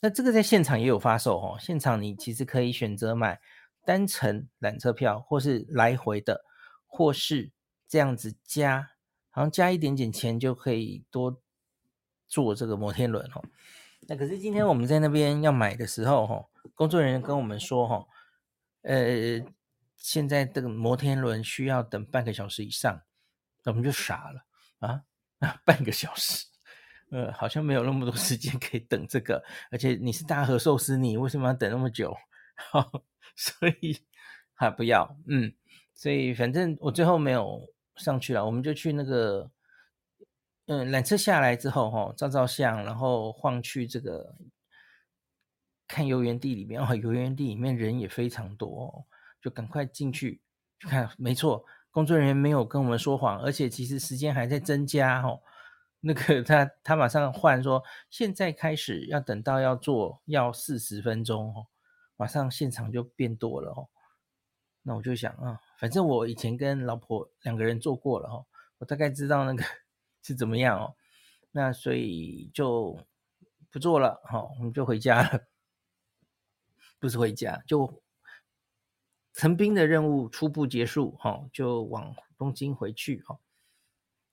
[0.00, 3.40] 那这个在现场也有发售哦，现场你其实可以选择买
[3.84, 6.44] 单程缆车票，或是来回的，
[6.86, 7.50] 或是
[7.88, 8.90] 这样子加，
[9.30, 11.42] 好像加一点点钱就可以多
[12.26, 13.44] 坐这个摩天轮哦。
[14.02, 16.44] 那可是今天我们在那边要买的时候，哈，
[16.74, 18.06] 工作人员跟我们说，哈，
[18.82, 19.42] 呃，
[19.96, 23.02] 现在这个摩天轮需要等半个小时以上。
[23.64, 24.46] 那我们就傻了
[24.78, 25.02] 啊！
[25.66, 26.46] 半个小时，
[27.10, 32.16] 呃，好像没有那么多时间可以等这个，而且你是大和寿司，你为什么要等那么久？
[33.36, 33.96] 所以
[34.54, 35.52] 还不要，嗯，
[35.94, 37.60] 所以反正我最后没有
[37.96, 39.50] 上去了，我们就去那个，
[40.66, 44.34] 嗯，缆车下来之后，哈，照照相，然后晃去这个
[45.86, 49.06] 看游园地里面，哦，游园地里面人也非常多，
[49.40, 50.40] 就赶快进去
[50.80, 51.64] 去看，没错。
[51.90, 55.40] 工作人员没有跟我们说谎，而且其实时间还在增加哦。
[56.00, 61.66] 那个他他马上换说，现在开始要等到要做要四十分钟哦，
[62.16, 63.88] 马上现场就变多了哦。
[64.82, 68.46] 那我就想啊，反正我以前跟老婆两个人做过了哦，
[68.78, 69.64] 我大概知道那个
[70.22, 70.94] 是怎么样哦。
[71.50, 72.98] 那所以就
[73.70, 75.46] 不做了哈，我们就回家了，
[76.98, 78.02] 不是回家就。
[79.34, 83.38] 陈斌的任务初步结束，哈，就往东京回去，哈。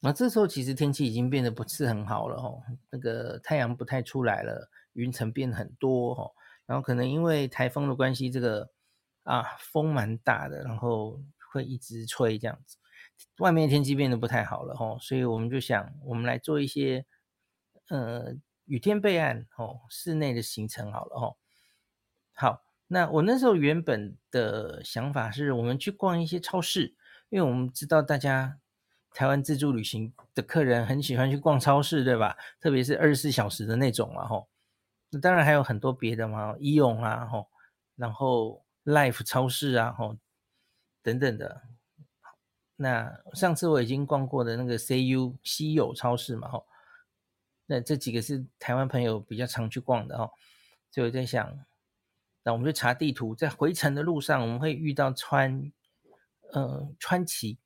[0.06, 6.32] 那这时候其实天气已经变得不是很好了，哈，那个太阳不太出来了，云层变很多，哈。
[6.68, 8.70] 然后可能因为台风的关系，这个
[9.24, 11.20] 啊风蛮大的，然后
[11.52, 12.78] 会一直吹这样子，
[13.40, 14.96] 外面天气变得不太好了，哈。
[15.02, 17.04] 所以我们就想，我们来做一些
[17.90, 21.36] 呃雨天备案，哦，室内的行程好了，哦。
[22.34, 22.62] 好。
[22.88, 26.94] 那我那时候原本的想法是，我们去逛一些超市，
[27.30, 28.60] 因为我们知道大家
[29.16, 32.36] 台湾自助旅行的客人很喜欢去逛超市，对吧？
[32.60, 34.50] 特别是二十四小时的那种嘛，吼。
[35.10, 37.48] 那当然还有很多别的嘛，AEON 啊，吼，
[37.96, 40.18] 然后 Life 超市啊，吼，
[41.02, 41.62] 等等的。
[42.76, 46.68] 那上次我已经逛过的那个 CU 稀有超市嘛，吼。
[47.68, 50.30] 那这几个是台湾朋友比较常去逛的，哦。
[50.92, 51.58] 所以我在想。
[52.44, 55.72] 那我们就查地图，在回程的路上，我们会遇到川，
[56.52, 57.58] 呃，川崎。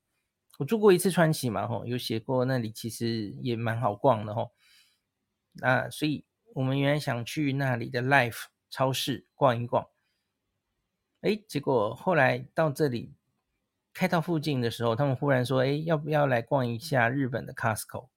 [0.60, 4.52] 我住过一次川崎嘛，吼，有写过那里其实也蛮好逛的，吼。
[5.54, 9.88] 那所以我们原来想去那里的 Life 超市逛一逛，
[11.22, 13.14] 哎，结果后来到这里
[13.94, 18.08] 开到附近的时候，他们忽然说，哎，要不要来逛一下日本的 Costco？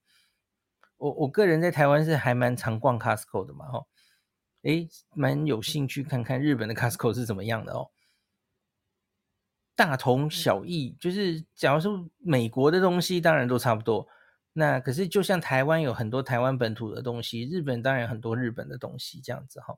[0.97, 3.88] 我我个人在台湾是还蛮常逛 Costco 的嘛，吼。
[4.63, 7.89] 诶，蛮有兴趣看看日本的 Costco 是怎么样的哦。
[9.76, 14.08] 大同小异，就是假如说美国的东西，当然都差不多。
[14.54, 19.78] 那可是就像台湾有很多台湾本土的东西，日本当然很多日本的东西这样子哈。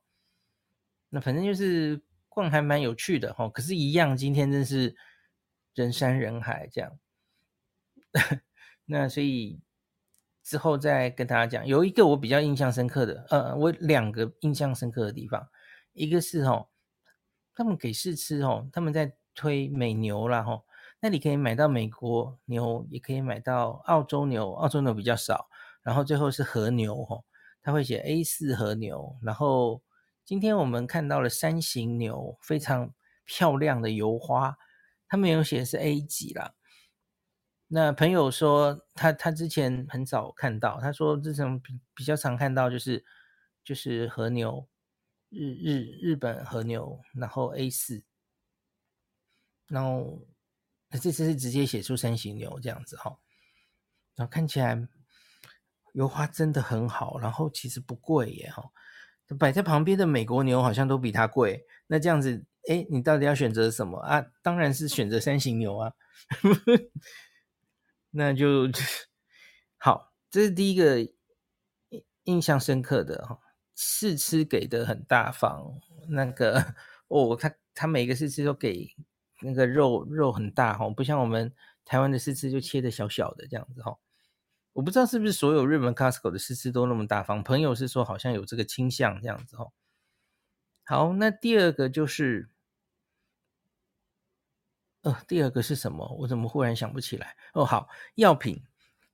[1.09, 3.47] 那反正就是逛还蛮有趣的哈。
[3.49, 4.95] 可是，一样今天真是
[5.73, 6.99] 人山人海这样。
[8.85, 9.61] 那所以。
[10.47, 15.49] 之后再跟大家讲，有一个我比较印象深刻的，呃，我两个印象深刻的地方，
[15.93, 16.67] 一个是哦，
[17.55, 20.65] 他们给试吃哦，他们在推美牛啦吼，
[20.99, 25.47] 那你可以买到美国牛，也可以买到澳洲牛，澳洲牛比较少，
[25.83, 27.25] 然后最后是和牛吼，
[27.61, 29.83] 他会写 A 四和牛，然后
[30.23, 32.93] 今天我们看到了山形牛，非常
[33.25, 34.57] 漂亮的油花，
[35.07, 36.53] 他没有写是 A 级啦。
[37.67, 43.03] 那朋友说他他之前很少看到，他说之前比比较常看到就是
[43.63, 44.67] 就是和牛，
[45.29, 48.03] 日日日本和牛，然后 A 四，
[49.67, 50.25] 然后
[50.91, 53.17] 这次是直接写出三形牛这样子哈，
[54.15, 54.87] 然后看起来
[55.93, 58.63] 油花真的很好，然后其实不贵耶哈，
[59.39, 61.65] 摆在旁边的美国牛好像都比它贵。
[61.87, 64.25] 那这样子，哎，你到底要选择什么啊？
[64.41, 65.93] 当然是选择三型牛啊。
[68.11, 68.69] 那就
[69.77, 71.07] 好，这是第一个
[72.23, 73.39] 印象深刻的哈。
[73.77, 76.75] 试吃给的很大方，那个
[77.09, 78.87] 哦，他他每个试吃都给
[79.41, 83.97] 那个肉肉很大哈，不像我们台湾的试吃就切的小小的这样子哈。
[84.73, 89.71] 我不知道是不是所有日本 Costco 的试吃都那么大方，朋友是说好像有这个倾向这样子哦。
[90.83, 92.49] 好，那第二个就是，
[95.01, 96.05] 呃，第二个是什么？
[96.19, 97.37] 我怎么忽然想不起来？
[97.53, 98.61] 哦，好，药品，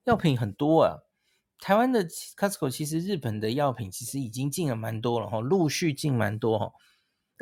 [0.06, 1.04] 药品很多啊。
[1.60, 6.74] 台湾的 Costco 其实日本的药品其实已经进了蛮多了哈，陆续进蛮多哈。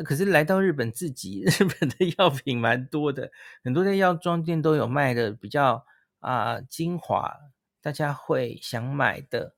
[0.04, 3.32] 可是来到日本自己， 日本的药品蛮多的，
[3.64, 5.86] 很多的药妆店都有卖的比较
[6.20, 7.36] 啊、精华。
[7.82, 9.56] 大家会想买的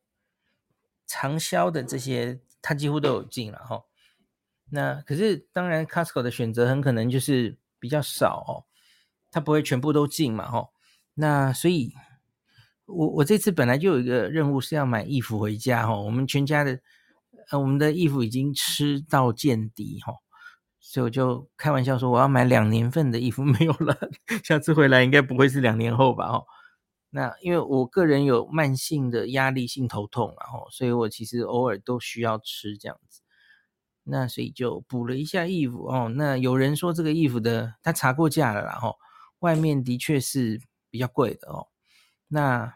[1.08, 3.84] 长销的这些，它几乎都有进了哈。
[4.70, 8.70] 那可是当然，Costco 的选择很可能就是比较少哦，
[9.32, 10.70] 它不会全部都进嘛哈。
[11.16, 11.94] 那所以，
[12.86, 16.00] 我我这次本来就有一个任务是要买衣服回家哈。
[16.00, 16.80] 我们全家的
[17.50, 20.14] 呃，我们的衣服已经吃到见底哈，
[20.92, 23.98] 所以我就开玩笑说我要买两年份的衣服 没有了，
[24.44, 26.44] 下次回来应该不会是两年后吧哦。
[27.12, 33.22] 那因为我个人有慢性的压力性头痛，然后，所以我其实偶尔都需要吃这样子。
[34.04, 36.12] 那所以就补了一下衣服哦。
[36.14, 38.98] 那有人说这个衣服的他查过价了，然后
[39.40, 41.68] 外面的确是比较贵的哦。
[42.28, 42.76] 那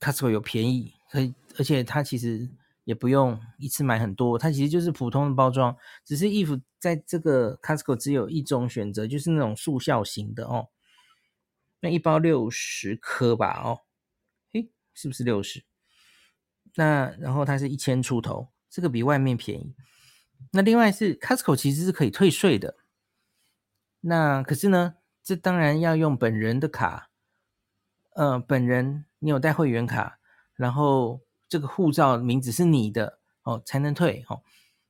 [0.00, 2.48] Costco 有便宜，可以，而且它其实
[2.90, 10.70] 也不用一次买很多，它其实就是普通的包装，只是衣服在这个 Costco 只有一种选择，就是那种速效型的哦。
[11.78, 13.82] 那一包六十颗吧，哦，
[14.52, 15.62] 嘿，是不是六十？
[16.74, 19.76] 那然后它是一千出头，这个比外面便宜。
[20.50, 22.74] 那另外是 Costco 其实是可以退税的。
[24.00, 27.10] 那可是呢，这当然要用本人的卡，
[28.16, 30.18] 呃，本人你有带会员卡，
[30.56, 31.20] 然后
[31.50, 34.40] 这个护照名字是你的哦，才能退哦。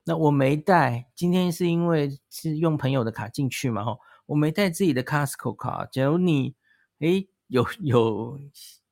[0.04, 5.86] 那我没带，今天是因为是用朋友的卡进去嘛，哦，我没带自己的 Costco 卡。
[5.90, 6.54] 假如你
[6.98, 8.38] 诶，有有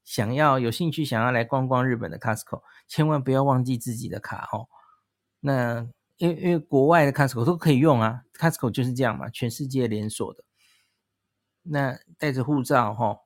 [0.03, 4.67] 想要有兴趣想要来逛逛日本的 Costco，千万不要忘记自己的卡哦。
[5.41, 10.43] 那因为因为国外的 Costco 都可以用啊，Costco 就是这样嘛，全世界连锁的。
[11.63, 13.21] 那带着护照哈、哦，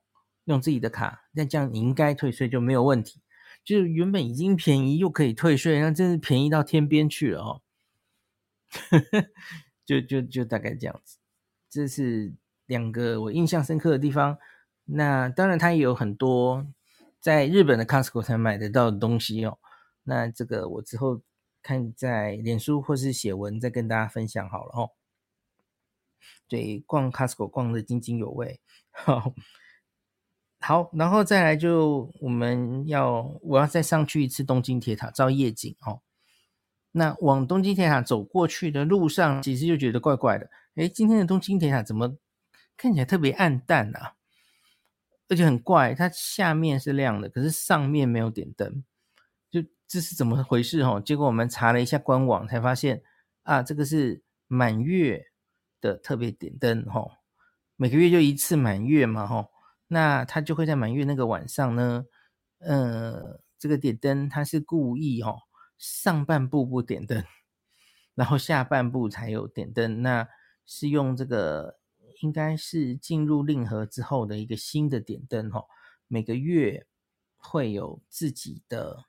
[0.45, 3.21] 用自己的卡，那这样你应该退税就没有问题。
[3.64, 7.62] 就是原本已经便宜又可以退税，那真是便宜到天边去了哦。
[9.84, 11.18] 就就就大概这样子，
[11.68, 12.32] 这是
[12.66, 14.38] 两个我印象深刻的地方。
[14.84, 16.66] 那当然，它也有很多
[17.20, 19.58] 在日本的 Costco 才买得到的东西哦。
[20.04, 21.20] 那这个我之后
[21.62, 24.90] 看在脸书或是写文再跟大家分享好了哦。
[26.48, 28.60] 对，逛 Costco 逛得津津有味。
[28.90, 29.34] 好，
[30.62, 36.00] 好，然后再来就我们要我要再上去一次东京铁塔照夜景哦。
[36.92, 40.48] 那往东京铁塔走过去的路上，其实就觉得怪怪的。
[40.76, 42.16] 诶，今天的东京铁塔怎么
[42.76, 44.14] 看起来特别暗淡啊？
[45.28, 48.84] 而且很怪，它下面是亮的，可是上面没有点灯，
[49.50, 51.02] 就这是怎么回事哦？
[51.04, 53.02] 结果我们查了一下官网，才发现
[53.42, 55.24] 啊，这个是满月
[55.80, 57.10] 的特别点灯哦。
[57.76, 59.48] 每个月就一次满月嘛吼，
[59.93, 62.07] 那它就会在满月那个晚上呢，
[62.59, 65.43] 呃，这个点灯它是故意哦，
[65.78, 67.24] 上半部不点灯，
[68.14, 70.28] 然后下半部才有点灯，那
[70.64, 71.80] 是用这个。
[72.20, 75.64] 应该是进入令和之后的一个新的点灯哈，
[76.07, 76.86] 每个月
[77.36, 79.07] 会有自己的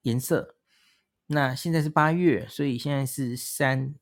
[0.00, 0.56] 颜色。
[1.26, 3.94] 那现在是八月，所以现在是山，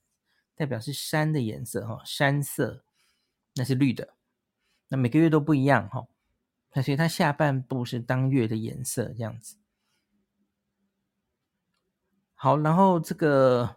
[0.54, 2.86] 代表是山的颜色哈，山色，
[3.56, 4.14] 那是绿的。
[4.90, 6.06] 那每个月都不一样哈，
[6.74, 9.56] 那所以它下半部是当月的颜色这样子。
[12.34, 13.76] 好，然后这个。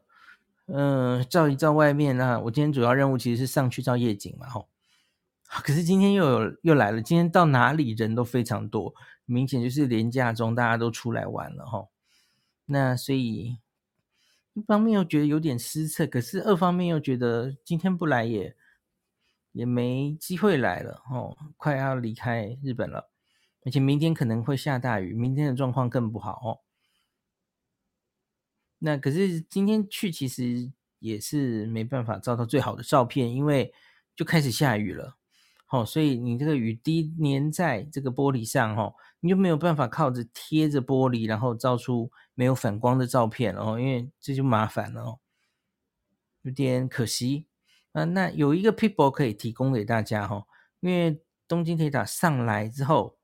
[0.68, 4.70] 嗯、呃，照一照外面啊，我今天主要任务其实是上去照夜景嘛，吼。
[5.62, 8.96] 可是今天又有又来了，今天到哪里人都非常多，
[9.26, 11.90] 明显就是连假中大家都出来玩了，吼。
[12.66, 13.58] 那所以
[14.54, 18.56] 一方面又觉得有点失策，可是二方面又觉得今天不来也
[19.54, 23.10] 也没机会来了，哦，快要离开日本了，
[23.64, 26.60] 而且明天可能会下大雨，明天的状况更不好，哦。
[28.80, 33.74] 那可是今天去其实也是没办法照到最好的照片，因为
[34.16, 35.16] 就开始下雨了，
[35.70, 45.20] 哦，所以你这个雨滴粘在这个玻璃上，哦，你就没有办法靠着贴着玻璃，然后照出没有反光的照片哦，因为这就麻烦了哦，
[46.42, 47.46] 有点可惜
[47.94, 48.04] 啊。
[48.04, 50.46] 那有一个 people 可以提供给大家哈，
[50.82, 53.18] 因为东京铁塔上来之后，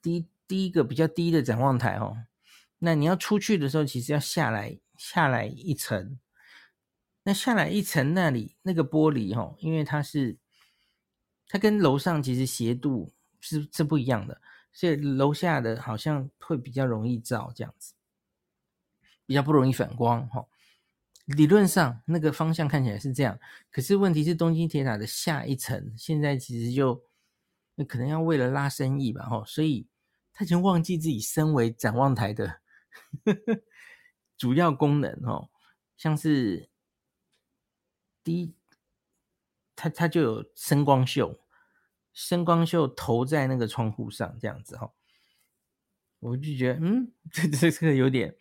[0.00, 2.16] 第一第一个比较低的展望台哦，
[2.78, 6.18] 那你要出去的时候，其实要下来下来一层，
[7.24, 10.38] 那下来一层那里那个玻璃哦，因为它是
[11.48, 13.12] 它跟楼上其实斜度。
[13.38, 14.40] 是是不一样的，
[14.72, 17.94] 所以楼下的好像会比较容易照这样子，
[19.24, 20.44] 比较不容易反光哈。
[21.26, 23.38] 理论上那个方向看起来是这样，
[23.70, 27.04] 可是问题是东京铁塔的下一层现在其实就
[27.74, 29.86] 那可能要为了拉生意吧哈，所以
[30.32, 32.60] 他已经忘记自己身为展望台的
[34.38, 35.50] 主要功能哦，
[35.96, 36.68] 像是
[38.22, 38.54] 第一，
[39.74, 41.40] 他他就有声光秀。
[42.12, 44.90] 声光秀投在那个窗户上，这样子哈，
[46.18, 48.34] 我就觉得，嗯， 这这这个有点，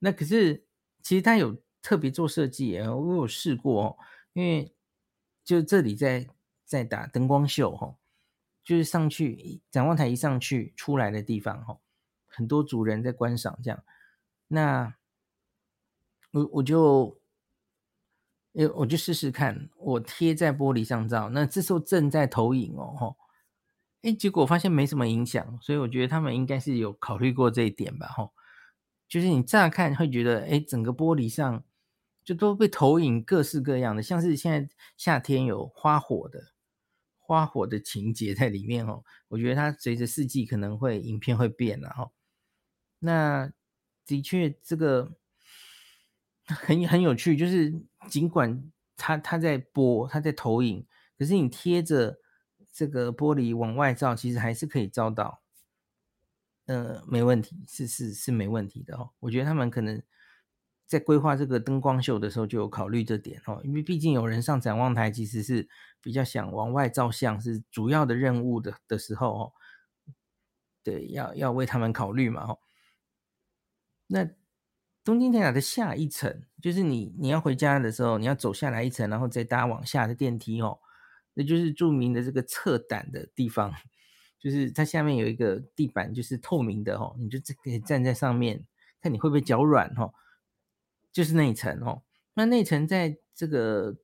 [0.00, 0.66] 那可是
[1.02, 3.96] 其实他有特别做设计，我有试过哦，
[4.32, 4.74] 因为
[5.44, 6.26] 就这里在
[6.64, 7.94] 在打灯光秀哈，
[8.64, 11.78] 就是上去展望台一上去出来的地方哈，
[12.26, 13.84] 很多主人在观赏这样，
[14.48, 14.96] 那
[16.32, 17.20] 我我就。
[18.58, 23.16] 诶，我就试试看，我贴在玻璃上照，那这时候正在投影哦，吼，
[24.00, 28.32] 哎，结果发现没什么影响，所以我觉得他们应该是有考虑过这一点吧，吼，
[29.06, 31.62] 就是你乍看会觉得，哎，整个玻璃上
[32.26, 34.68] 就都被投影各式各样的，像是现在
[34.98, 36.52] 夏天有花火的
[37.16, 42.12] 花火的情节在里面哦，我觉得它随着四季可能会影片会变了，吼，
[42.98, 43.50] 那
[44.04, 45.16] 的确这个。
[46.48, 47.74] 很很有趣，就是
[48.08, 50.86] 尽管它它在播，它在投影，
[51.18, 52.20] 可是你贴着
[52.72, 55.42] 这个玻璃往外照，其实还是可以照到，
[56.66, 59.10] 呃，没问题，是是是没问题的哦。
[59.18, 60.00] 我觉得他们可能
[60.86, 65.68] 在规划这个灯光秀的时候就有考虑这点哦，因为毕竟有人上展望台，其实是
[66.00, 69.52] 比较想往外照相，是主要的任务的的时候哦，
[70.82, 72.58] 对，要要为他们考虑嘛哦，
[74.06, 74.30] 那。
[75.06, 80.80] 东京铁塔的下一层，就是你你要回家的时候，你要走下来一层，然后再搭往下的电梯哦，
[81.34, 83.72] 那就是著名的这个侧胆的地方，
[84.40, 88.66] 就是它下面有一个地板，就是透明的哦，你就可以站在上面，
[89.00, 90.12] 看你会不会脚软哦，
[91.16, 92.02] 就是那一层哦，
[92.34, 93.96] 那那层在这个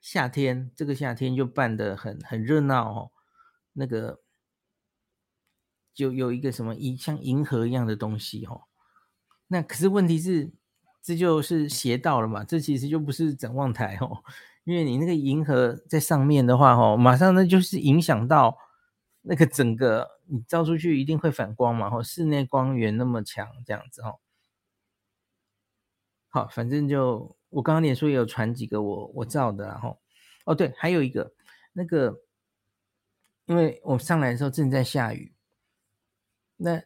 [0.00, 3.10] 夏天，这个夏天就办得很很热闹哦，
[3.74, 4.22] 那个
[5.92, 8.62] 就有一个什么银像银河一样的东西哦。
[9.48, 10.50] 那可是问题是，
[11.02, 12.42] 这就是邪道了嘛？
[12.42, 14.24] 这其实就不是展望台哦，
[14.64, 18.56] 因为你那个银河在上面的话，哦，马上那就是影响到
[19.20, 24.20] 那个整个你照出去一定会反光嘛，哦，室内光源那么强，这样子哦。
[26.36, 29.98] 好，反正就我刚刚脸书也有传几个我我照的，然后
[30.44, 31.32] 哦对，还有一个
[31.72, 32.20] 那个，
[33.46, 35.32] 因为我上来的时候正在下雨，
[36.58, 36.82] 那。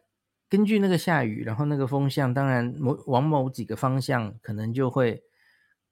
[0.48, 5.22] 根据那个下雨，然后那个风向，当然某往某几个方向可能就会，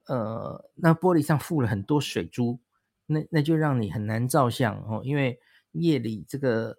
[0.09, 2.59] 呃，那玻璃上附了很多水珠，
[3.07, 5.01] 那那就让你很难照相哦。
[5.05, 5.39] 因为
[5.71, 6.77] 夜里这个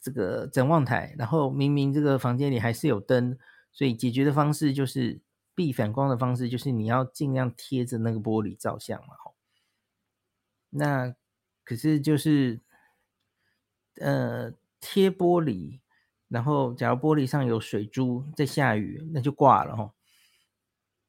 [0.00, 3.38] 这个展望台，然后明明这个房间里还是有灯，
[3.72, 5.20] 所以解决的方式就是
[5.54, 9.14] 避反光的方式，就是你要尽量贴着那个玻璃照相嘛。
[10.70, 11.14] 那
[11.64, 12.60] 可是就是
[13.96, 15.80] 呃贴玻璃。
[16.28, 19.92] 然后，假如玻璃上有水珠在下雨，那就挂了哈。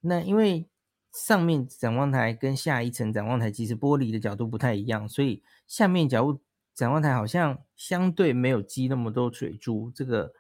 [0.02, 0.68] 那因为
[1.14, 6.42] 上面展望台跟下一层展望台其实玻璃的角度不太一样，所以下面假如
[6.76, 10.34] 展望台好像相对没有积那么多水珠，这个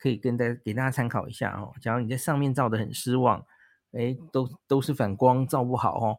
[0.00, 1.72] 可以跟大家给大家参考一下哦。
[1.80, 3.46] 假如你在上面照得很失望，
[3.92, 6.18] 哎，都都是反光，照不好哦。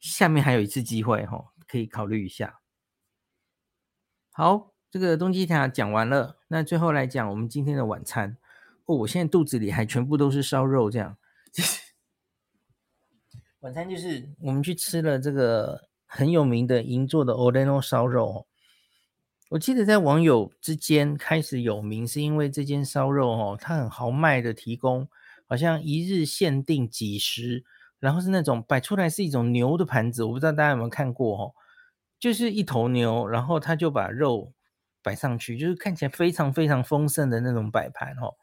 [0.00, 2.58] 下面还有一次机会哦，可以考虑一下。
[4.32, 4.72] 好。
[4.90, 8.38] 这个东京塔讲完了，那最后来讲我们今天的晚餐
[8.86, 8.96] 哦。
[8.96, 11.18] 我现在肚子里还全部都是烧肉，这样。
[13.60, 18.46] 晚餐就是我们去吃了这个很有名的银座的 Oreno 烧肉。
[19.48, 25.08] 我记得在网友之间开始有名，是因为这间烧肉哦，它很豪迈的提供，
[25.46, 27.64] 好像一日限定几十，
[27.98, 31.54] 然后是那种摆出来是一种牛的盘子，我不知道大家有没有看过哦，
[32.20, 34.52] 就是一头牛，然后他就把肉。
[35.00, 38.34] 摆上去就是看起来非常非常丰盛的那种摆盘哦。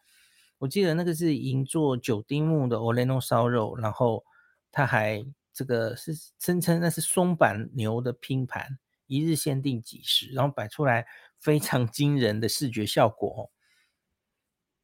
[0.58, 4.24] 我记得那个是银座九丁目的 Oleno 烧肉，然后
[4.72, 11.06] 他还这个是声称那是松板牛的拼盘，一日限定几十，然后摆出来
[11.39, 13.41] 非常 惊人的视觉效果哦。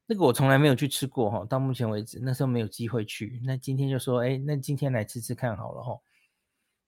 [0.07, 3.39] 这个我从来没有去吃过哈，到目前为止那时候没有机会去。
[3.45, 5.97] 那今天就说，哎，那今天来吃吃看好了哈。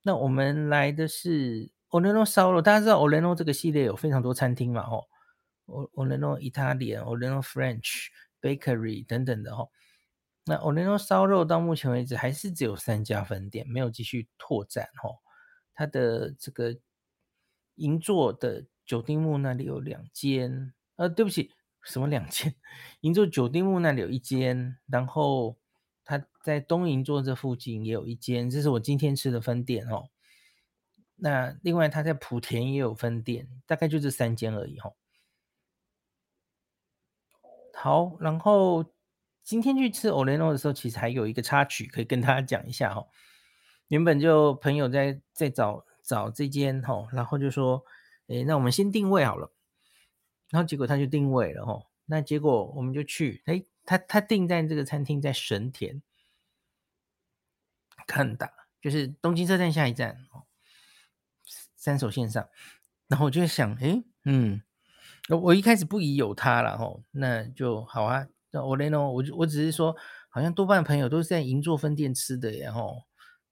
[0.02, 5.02] 那我们来的是 Oleno 烧肉，大家知道 Oleno 这个系列有非常多餐厅嘛哈
[5.68, 8.08] ，O l e n o Italian、Oleno French
[8.42, 9.70] Bakery 等等的哈。
[10.46, 15.10] 那 Oleno 烧肉到目前为止还是只有三家分店，没有继续拓展哈。
[15.74, 16.76] 它的这个
[17.76, 21.52] 银座的九丁木那里有两间，呃，对不起。
[21.84, 22.56] 什么两间？
[23.02, 25.58] 银座九丁木那里有一间，然后
[26.06, 30.10] 他在东银座这附近也有一间，这是我今天吃的分店哦。
[31.18, 34.96] 那另外他在莆田也有分店，大概就这三间而已哦。
[37.74, 38.86] 好，然后
[39.44, 43.10] 今天去吃 Oreno 的时候，其实还有一个插曲可以跟大家讲一下哦。
[43.90, 47.84] 原本就朋友在在找找这间哦，然后就说，
[48.28, 49.52] 诶，那我们先定位好了。
[50.50, 56.02] 然后结果他就定位了吼，那结果我们就去，诶，他他定在这个餐厅在神田，
[58.06, 58.52] 看打
[58.82, 60.46] 就是东京车站下一站哦，
[61.76, 62.48] 三手线上。
[63.08, 64.62] 然后我就想，诶，嗯，
[65.30, 68.28] 我一开始不疑有他了吼，那就好啊。
[68.52, 69.96] 那 Oreno，我我只是说，
[70.30, 73.04] 好像多半朋友都是在银座分店吃的，然后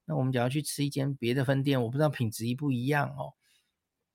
[0.04, 3.34] 那我们只要去吃一间别的分店，我不知道品质一不一样哦。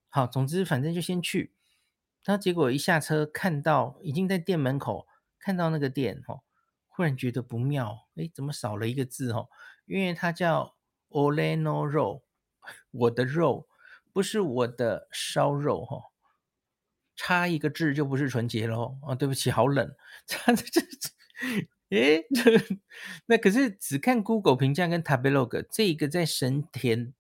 [0.10, 1.54] 好，总之反正就先去。
[2.24, 5.08] 他结果一下车，看到已经在店门口
[5.40, 6.42] 看到那个店，哦，
[6.88, 9.48] 忽然觉得不妙，诶，怎么少了一个字，哦？
[9.86, 10.76] 因为它叫
[11.10, 12.24] Oleno 肉，
[12.92, 13.70] 我的肉
[14.12, 16.04] 不是我的烧肉，哦，
[17.16, 18.98] 差一个字就不是纯洁喽。
[19.04, 21.10] 啊，对不起，好冷，差 这这，
[21.90, 22.26] 诶，
[23.28, 27.14] 那可是只看 Google 评价跟 Tablog 这一个在神田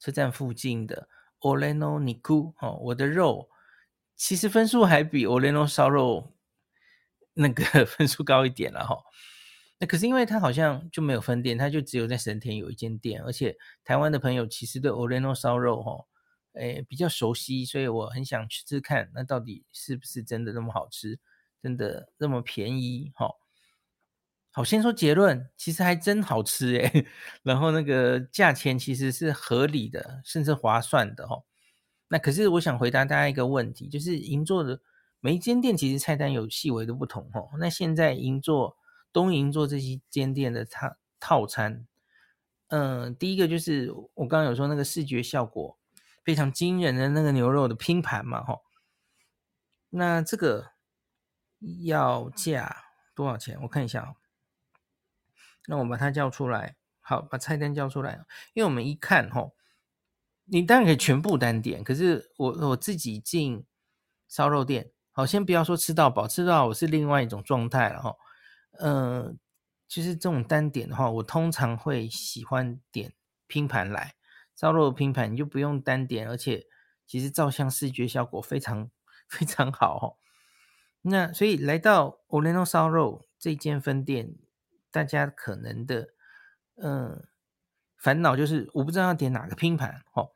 [0.00, 1.08] 车站附近的
[1.40, 3.50] Oreno Niku，哦，我的肉。
[4.16, 6.32] 其实分数还比 Oreno 烧肉
[7.34, 8.96] 那个 分数高一点了哈。
[9.78, 16.04] 那可是因为它好像就没有分店，它就只有在神田有一间店，而且台湾的朋友其实对 Oreno 烧肉哈，
[16.54, 21.20] 诶比较熟悉，所以我很想去吃看，那到底是不是真的那么好吃，
[21.62, 23.28] 真的那么便宜哈？
[24.50, 27.06] 好，先说结论，其实还真好吃诶。
[27.44, 31.44] 然后那个价钱其实是合理的，甚至划算的哈。
[32.08, 34.80] 那可是我想回答大家一个问题，就是银座的
[35.20, 37.50] 每一间店其实菜单有细微的不同哦。
[37.58, 38.76] 那现在银座、
[39.12, 41.86] 东银座这些间店的套套餐，
[42.68, 45.78] 嗯，第一个就是我刚刚有说那个视觉效果
[46.24, 48.58] 非常惊人的那个牛肉的拼盘嘛，哈。
[49.90, 50.72] 那这个
[51.84, 52.74] 要价
[53.14, 53.56] 多少钱？
[53.62, 54.16] 我看一下哦。
[55.68, 59.54] 那我把它叫出来，好，把菜单叫出来，因为我们一看吼。
[60.50, 63.66] 你当然可以全部单点，可是我我自己进
[64.28, 68.16] 烧肉店，好，先不要说吃到饱，吃到我是另外一种状态了哈。
[68.78, 69.34] 嗯、呃，
[69.86, 73.12] 其实这种单点的话，我通常会喜欢点
[73.46, 74.14] 拼盘来
[74.56, 76.66] 烧肉的拼盘，你就不用单点，而且
[77.06, 78.90] 其实照相视觉效果非常
[79.28, 80.16] 非常好哈。
[81.02, 84.34] 那所以来到 Oreno 烧肉这间分店，
[84.97, 86.09] 大家可能的
[86.75, 87.25] 嗯、呃、
[87.97, 90.29] 烦恼就是我不知道要点哪个拼盘哈。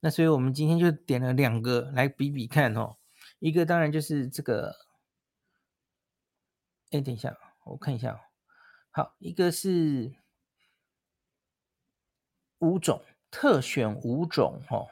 [0.00, 2.96] 那所以我们今天就点了两个来比比看哦，
[3.38, 4.74] 一个当然就是这个，
[6.90, 8.20] 哎，等一下，我看一下，
[8.90, 10.16] 好，一个是
[12.58, 14.88] 五种特选五种哈，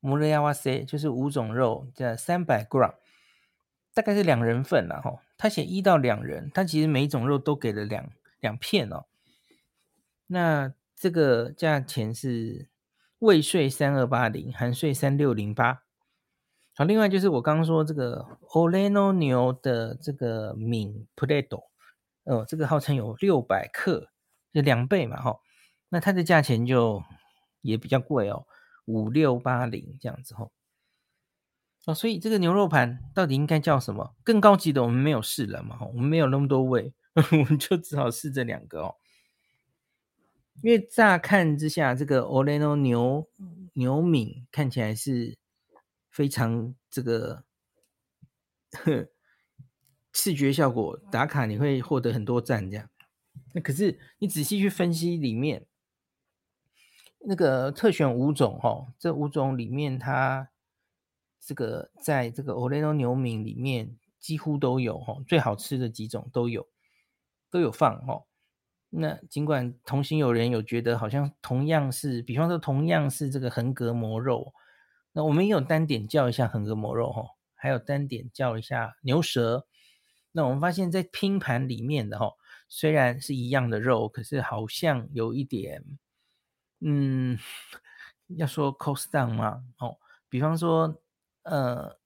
[0.00, 2.94] モリ合わせ就是五种肉，这三百 gram，
[3.92, 5.20] 大概是两人份了哈。
[5.36, 9.05] 他写一到两人，他其实每一种肉都给了两 两片哦。
[10.27, 12.69] 那这个价钱是。
[13.19, 15.83] 未税三二八零，含税三六零八。
[16.73, 21.65] 好，另外就是我刚刚说这个 Oleno 牛的这个皿 Plato，
[22.23, 24.07] 哦，这个号称有六百克，
[24.53, 25.37] 就两倍嘛，哈。
[25.89, 27.03] 那它的价钱就
[27.59, 28.45] 也比较贵哦，
[28.85, 30.49] 五六八零这样子，哈。
[31.87, 34.15] 哦，所以这个牛肉盘到底应该叫什么？
[34.23, 36.93] 更高级的我们没有试了嘛，我们没有那么多位，
[37.31, 38.95] 我们就只好试这两个哦。
[40.61, 43.29] 因为乍看之下，这个 Oleno 牛
[43.73, 45.37] 牛敏看起来是
[46.09, 47.45] 非常这个
[48.71, 49.07] 呵
[50.11, 52.89] 视觉效果打卡，你会获得很多赞这样。
[53.53, 55.65] 那可是你仔细去分析里面
[57.19, 60.49] 那个特选五种哦，这五种里面它
[61.39, 66.67] 这个在这个 Oleno 牛敏里面几乎都有哈，最好吃的几种都有
[67.49, 68.23] 都有放哈。
[68.91, 74.53] 那尽管同行有人有觉得好像同样是，比方说同样是这个横膈膜肉，
[75.11, 77.23] 那我们也有单点叫一下横膈膜肉哈，
[77.53, 79.67] 还有单点叫一下牛舌。
[80.31, 82.33] 那我们发现，在拼盘里面的哈，
[82.67, 85.83] 虽然是一样的肉，可是好像有一点，
[86.79, 87.37] 嗯，
[88.27, 89.97] 要说 cost down 嘛，哦，
[90.29, 91.01] 比方说，
[91.43, 91.97] 呃，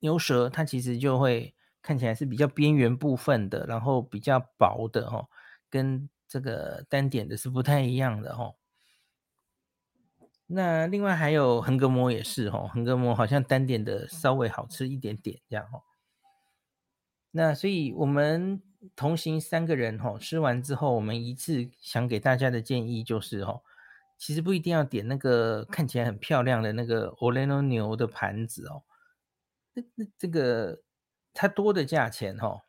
[0.00, 5.28] 牛舌它其实就会看起来是比较边缘部分的，然后比较薄的哈，
[5.68, 8.54] 跟这个单点的是不太一样的哈。
[10.46, 15.82] 那另外还有横膈膜也是哈，横膈膜好像单点的稍微好吃一点点这样哈。
[17.30, 18.60] 那所以我们
[18.96, 23.60] 同行三个人哈，吃完之后，我们一致想给大家的建议就是哈，
[24.18, 28.82] 其实不一定要点那个看起来很漂亮的那个 Oleno 牛的盘子哦，
[29.74, 30.80] 那那这个
[31.32, 32.64] 它多的价钱哈，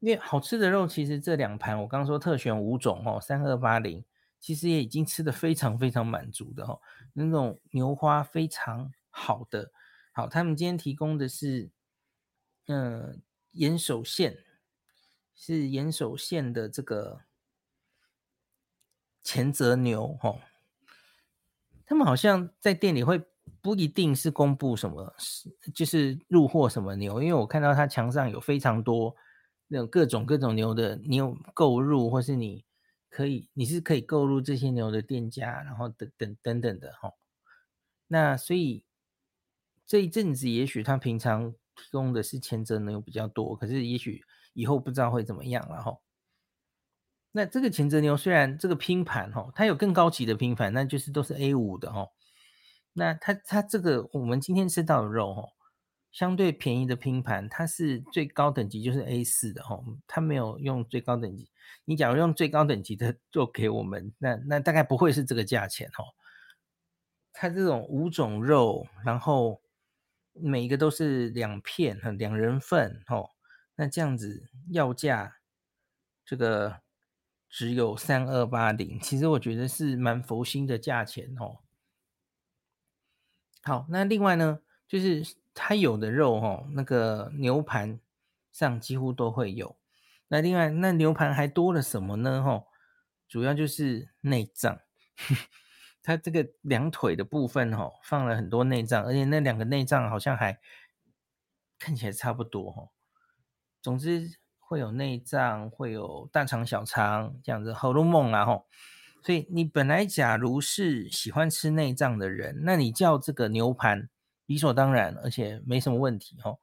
[0.00, 4.04] 因为好吃的肉其实这两盘我刚说特选五种哦，三二八零。
[4.42, 6.80] 其实也已经吃的非常非常满足的哈，
[7.12, 9.70] 那种牛花非常好的，
[10.10, 11.70] 好，他们今天提供的是，
[12.66, 13.22] 嗯，
[13.52, 14.36] 岩手县，
[15.36, 17.20] 是岩手县的这个
[19.22, 20.40] 前泽牛哈，
[21.86, 23.22] 他们好像在店里会
[23.60, 25.14] 不一定是公布什么，
[25.74, 29.14] 就是入货什么牛，因为我看到他墙上有非常多
[29.68, 32.64] 那种各种各种牛的，你有购入或是你。
[33.14, 37.12] 可以，你是可以购入这些牛的店家，然后等等等等的哈。
[38.08, 38.86] 那所以
[39.86, 44.24] 这一阵子，也许他平常提供的是前泽牛比较多，可是也许
[44.54, 45.98] 以后不知道会怎么样了哈。
[47.32, 52.08] 那这个前泽牛虽然这个拼盘哈，它有更高级的拼盘，那就是都是 A 五的哈。
[52.92, 55.48] 那它它这个我们今天吃到的肉哦。
[56.12, 61.48] 相对便宜的拼盘，它是最高等级就是 A4 的哦，它没有用最高等级。
[61.86, 66.12] 你假如用最高等级的做给我们，那那大概不会是这个价钱哦。
[67.32, 69.62] 它这种五种肉，然后
[70.34, 73.30] 每一个都是两片，两人份哦，
[73.76, 75.38] 那这样子要价
[76.26, 76.82] 这个
[77.48, 81.60] 只有三二八零，其实我觉得是蛮佛心的价钱哦。
[83.62, 85.36] 好，那另外呢，就是。
[85.54, 88.00] 它有的肉哦，那个牛盘
[88.52, 89.76] 上几乎都会有。
[90.28, 92.42] 那另外，那牛盘还多了什么呢？
[92.42, 92.64] 哈，
[93.28, 94.80] 主要就是内脏。
[96.02, 100.58] 它这个两腿的部分哦，放了很多内脏，而且那两个内脏好像还
[101.78, 102.88] 看起来差不多哈。
[103.82, 108.66] 总之会有内脏，会有大肠、小肠这样子，好多梦啊吼。
[109.22, 114.08] 所以你本来假如是喜欢吃内脏的人，那你叫这个牛盘。
[114.46, 116.58] 理所当然，而且没什么问题哦。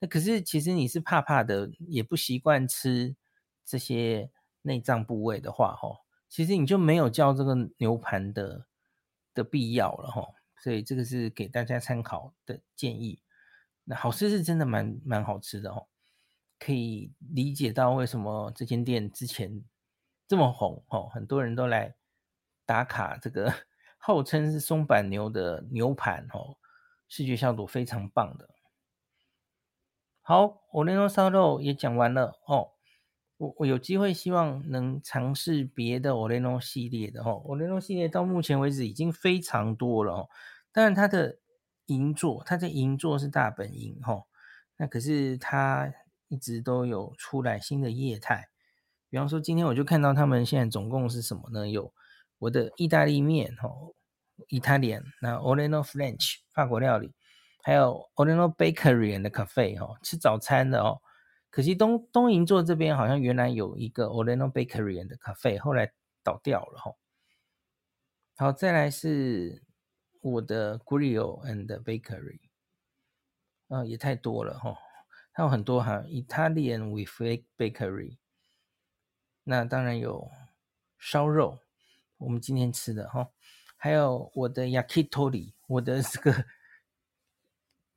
[0.00, 3.14] 那可是其实你是怕怕的，也不习惯吃
[3.64, 4.30] 这些
[4.62, 8.66] 内脏部位的话，哈，其实你就没有叫这个牛盘的
[9.32, 10.26] 的必要了，哈。
[10.62, 13.22] 所以这个是给大家参考的建议。
[13.84, 15.86] 那好吃是真的蛮蛮好吃的哦，
[16.58, 19.64] 可以理解到为什么这间店之前
[20.28, 21.94] 这么红哦，很多人都来
[22.69, 23.53] 打卡这个
[23.97, 26.57] 号称是松阪牛的牛盘哦。
[27.07, 28.49] 视觉效果非常棒的。
[30.21, 32.71] 好，オレノ烧肉也讲完了哦。
[33.37, 37.43] 我我有机会希望能尝试别的オレノ系列的哦。
[37.45, 40.29] オレノ系列到目前为止已经非常多了哦。
[40.71, 41.37] 当然它的
[41.85, 44.23] 银座，它的银座是大本营哈。
[44.77, 45.93] 那可是它
[46.27, 48.49] 一直都有出来新的业态。
[49.09, 51.69] 比方说今天我就看到他们现在总共是什么呢？
[51.69, 51.93] 有
[52.40, 53.94] 我的意大利面哦。
[54.48, 57.12] Italian，那 Oleno French 法国料理，
[57.62, 61.02] 还有 Oleno Bakery and Cafe 哈，吃早餐的哦。
[61.50, 65.92] 可惜东东银座这边好像原来有一个 Oleno Bakery and Cafe，后来
[66.24, 66.92] 倒掉了哈。
[68.38, 69.62] 好，再来是
[70.22, 72.40] 我的 Grill and Bakery，
[73.68, 74.74] 啊，也太多了哈，
[75.32, 77.10] 还有很多哈，Italian with
[77.58, 78.16] Bakery，
[79.44, 80.30] 那当然有
[80.98, 81.58] 烧肉，
[82.20, 83.30] 我们今天吃的哈。
[83.82, 86.44] 还有我的 yakitori，我的这个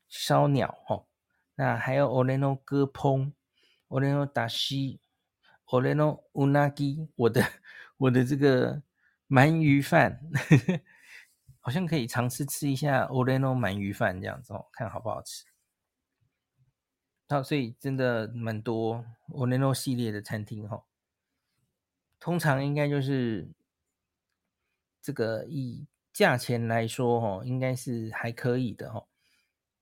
[0.08, 1.06] 烧鸟哦，
[1.56, 3.34] 那还有 Oleno 割烹
[3.90, 7.44] ，Oleno dashi，Oleno unagi，我的
[7.98, 8.82] 我的这个
[9.28, 10.22] 鳗鱼饭，
[11.60, 15.44] 好像可以尝试吃一下 Oleno 鳗鱼饭这样子哦，看好不好吃。
[17.28, 20.86] 好，所以真的蛮多 Oleno 系列的餐厅哈，
[22.22, 23.52] 通常应该就是。
[25.04, 29.06] 这个以价钱来说，哈，应该是还可以的，哈。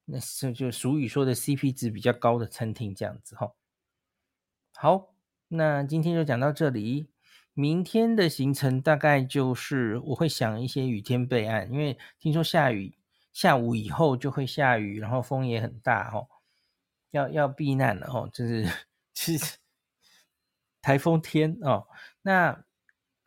[0.06, 3.54] 那是就俗语说的 CP 值比较高的餐厅这样子，哈。
[4.74, 5.14] 好，
[5.48, 7.08] 那今天就讲到这里。
[7.54, 12.98] 明天的行程大概就是我会想一些雨天备案，因为听说下雨，
[13.34, 16.26] 下午以后就会下雨，然后风也很大，哈。
[17.12, 18.66] 要要避难了哦，就是
[19.14, 19.58] 其实
[20.82, 21.86] 台风天哦。
[22.22, 22.64] 那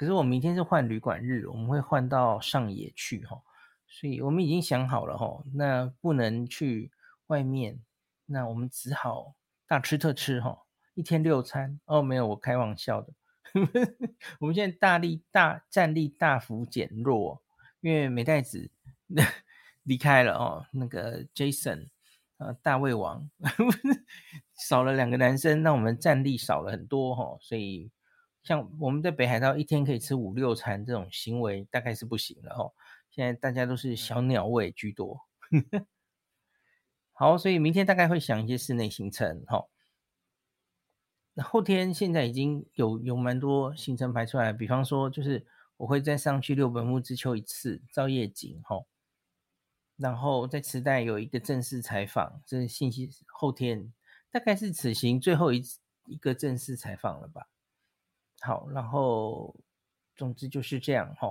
[0.04, 3.40] 可是我明天是换旅馆日，我们会换到上野去哈、
[3.86, 6.92] 所以我们已经想好了哈、那不能去
[7.28, 7.80] 外面，
[8.26, 9.34] 那我们只好
[9.66, 10.58] 大吃特吃哈、
[10.92, 13.14] 一天六餐哦，没有，我开玩笑的。
[14.40, 17.42] 我们现在大力大战力大幅减弱，
[17.80, 18.70] 因为美代子
[19.84, 21.88] 离开了哦，那个 Jason。
[22.36, 23.30] 呃，大胃王
[24.58, 27.90] 少了两个男生，那我们战力少了很多哈，所以
[28.44, 32.72] 像我们在北海道一天可以吃五六餐这种行为大概是不行了哦。
[33.10, 35.20] 现在大家都是小鸟胃居多，
[37.12, 39.66] 好，所以明天大概会想一些室内行程哈。
[41.32, 48.84] 那后天现在已经有有蛮多行程排出来，比方说就是我会再上去六本木之丘一次照夜景哈。
[49.96, 53.92] 然后在池袋有一个正式采访，这是信息后天
[54.30, 57.46] 大概是此行最后一次一个正式采访了吧。
[58.44, 59.54] 好，然后
[60.14, 61.30] 总之就是这样哈。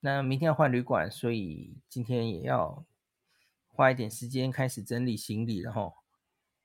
[0.00, 2.84] 那明天要换旅馆，所以今天也要
[3.66, 5.92] 花一点时间开始整理行李了哈。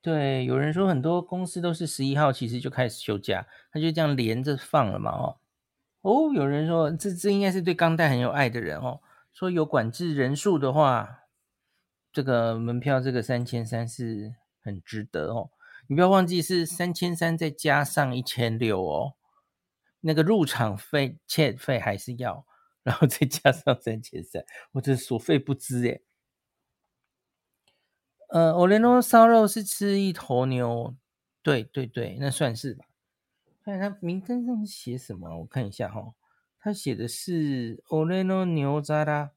[0.01, 5.37] 对，有人说很多公司都是十一号其实就开始休假，他就这样连着放了嘛哦。
[6.01, 8.99] 哦，有人说这这应该是对钢带很有爱的人哦。
[9.31, 11.21] 说有管制人数的话，
[12.11, 15.49] 这个门票这个三千三是很值得哦。
[15.87, 19.13] 你不要忘记是三千三再加上一千六哦，
[20.05, 22.45] 那个入场费、欠费还是要，
[22.83, 26.01] 然后再加上三千三，我这所费不知耶。
[28.27, 30.95] 呃，欧雷诺烧肉是吃一头牛，
[31.41, 32.85] 对对对，那算是吧。
[33.63, 36.13] 看他名单上写什么，我看一下哈、哦。
[36.59, 39.31] 他写的是 Oreno 牛杂啦，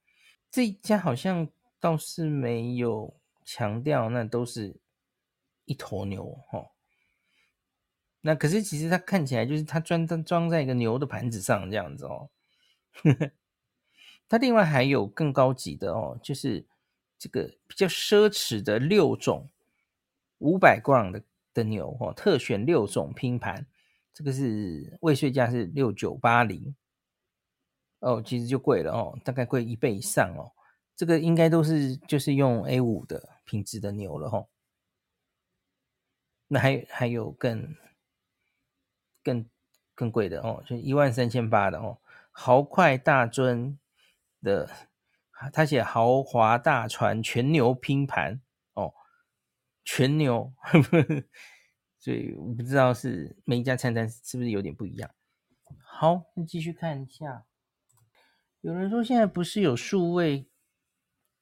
[0.50, 1.48] 这一家好像
[1.78, 3.14] 倒是没有
[3.44, 4.76] 强调，那都是
[5.64, 6.70] 一头牛哈。
[8.26, 12.28] 那可是其实它看起来就是它装装在一个牛的盘子上这样子哦。
[14.28, 16.66] 它另外还有更高级的哦，就是
[17.16, 19.48] 这个比较奢侈的六种
[20.38, 21.22] 五百 gram 的
[21.54, 23.64] 的牛哦，特选六种拼盘，
[24.12, 26.74] 这个是未税价是六九八零。
[28.00, 30.50] 哦，其实就贵了哦，大概贵一倍以上哦。
[30.96, 34.48] 这个应该都是就是用 A 五的品质的牛了哦。
[36.48, 37.76] 那还还有更
[39.26, 39.44] 更
[39.92, 41.98] 更贵的哦，就一万三千八的哦，
[42.30, 43.76] 豪快大尊
[44.40, 44.70] 的，
[45.52, 48.40] 他写豪华大船全牛拼盘
[48.74, 48.94] 哦，
[49.84, 51.24] 全牛，呵呵，
[51.98, 55.10] 所以我不知道是每一家餐单是不是有点不一样。
[55.82, 57.44] 好，那继续看一下。
[58.60, 60.48] 有人说现在不是有数位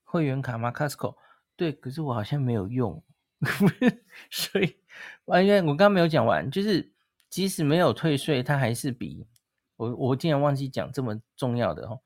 [0.04, 1.16] 会员卡吗？Costco
[1.54, 3.04] 对，可是我好像没有用，
[4.30, 4.78] 所以
[5.26, 6.93] 完全我刚刚没有讲完，就是
[7.34, 9.26] 即使没有退税，它还是比
[9.74, 12.00] 我我竟然忘记讲这么重要的哦，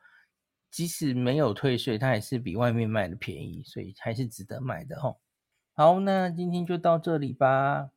[0.70, 5.18] 即使没有退税，它还是比外面卖的便宜，所以还是值得买的哦。
[5.74, 7.90] 好，那今天就到这里吧。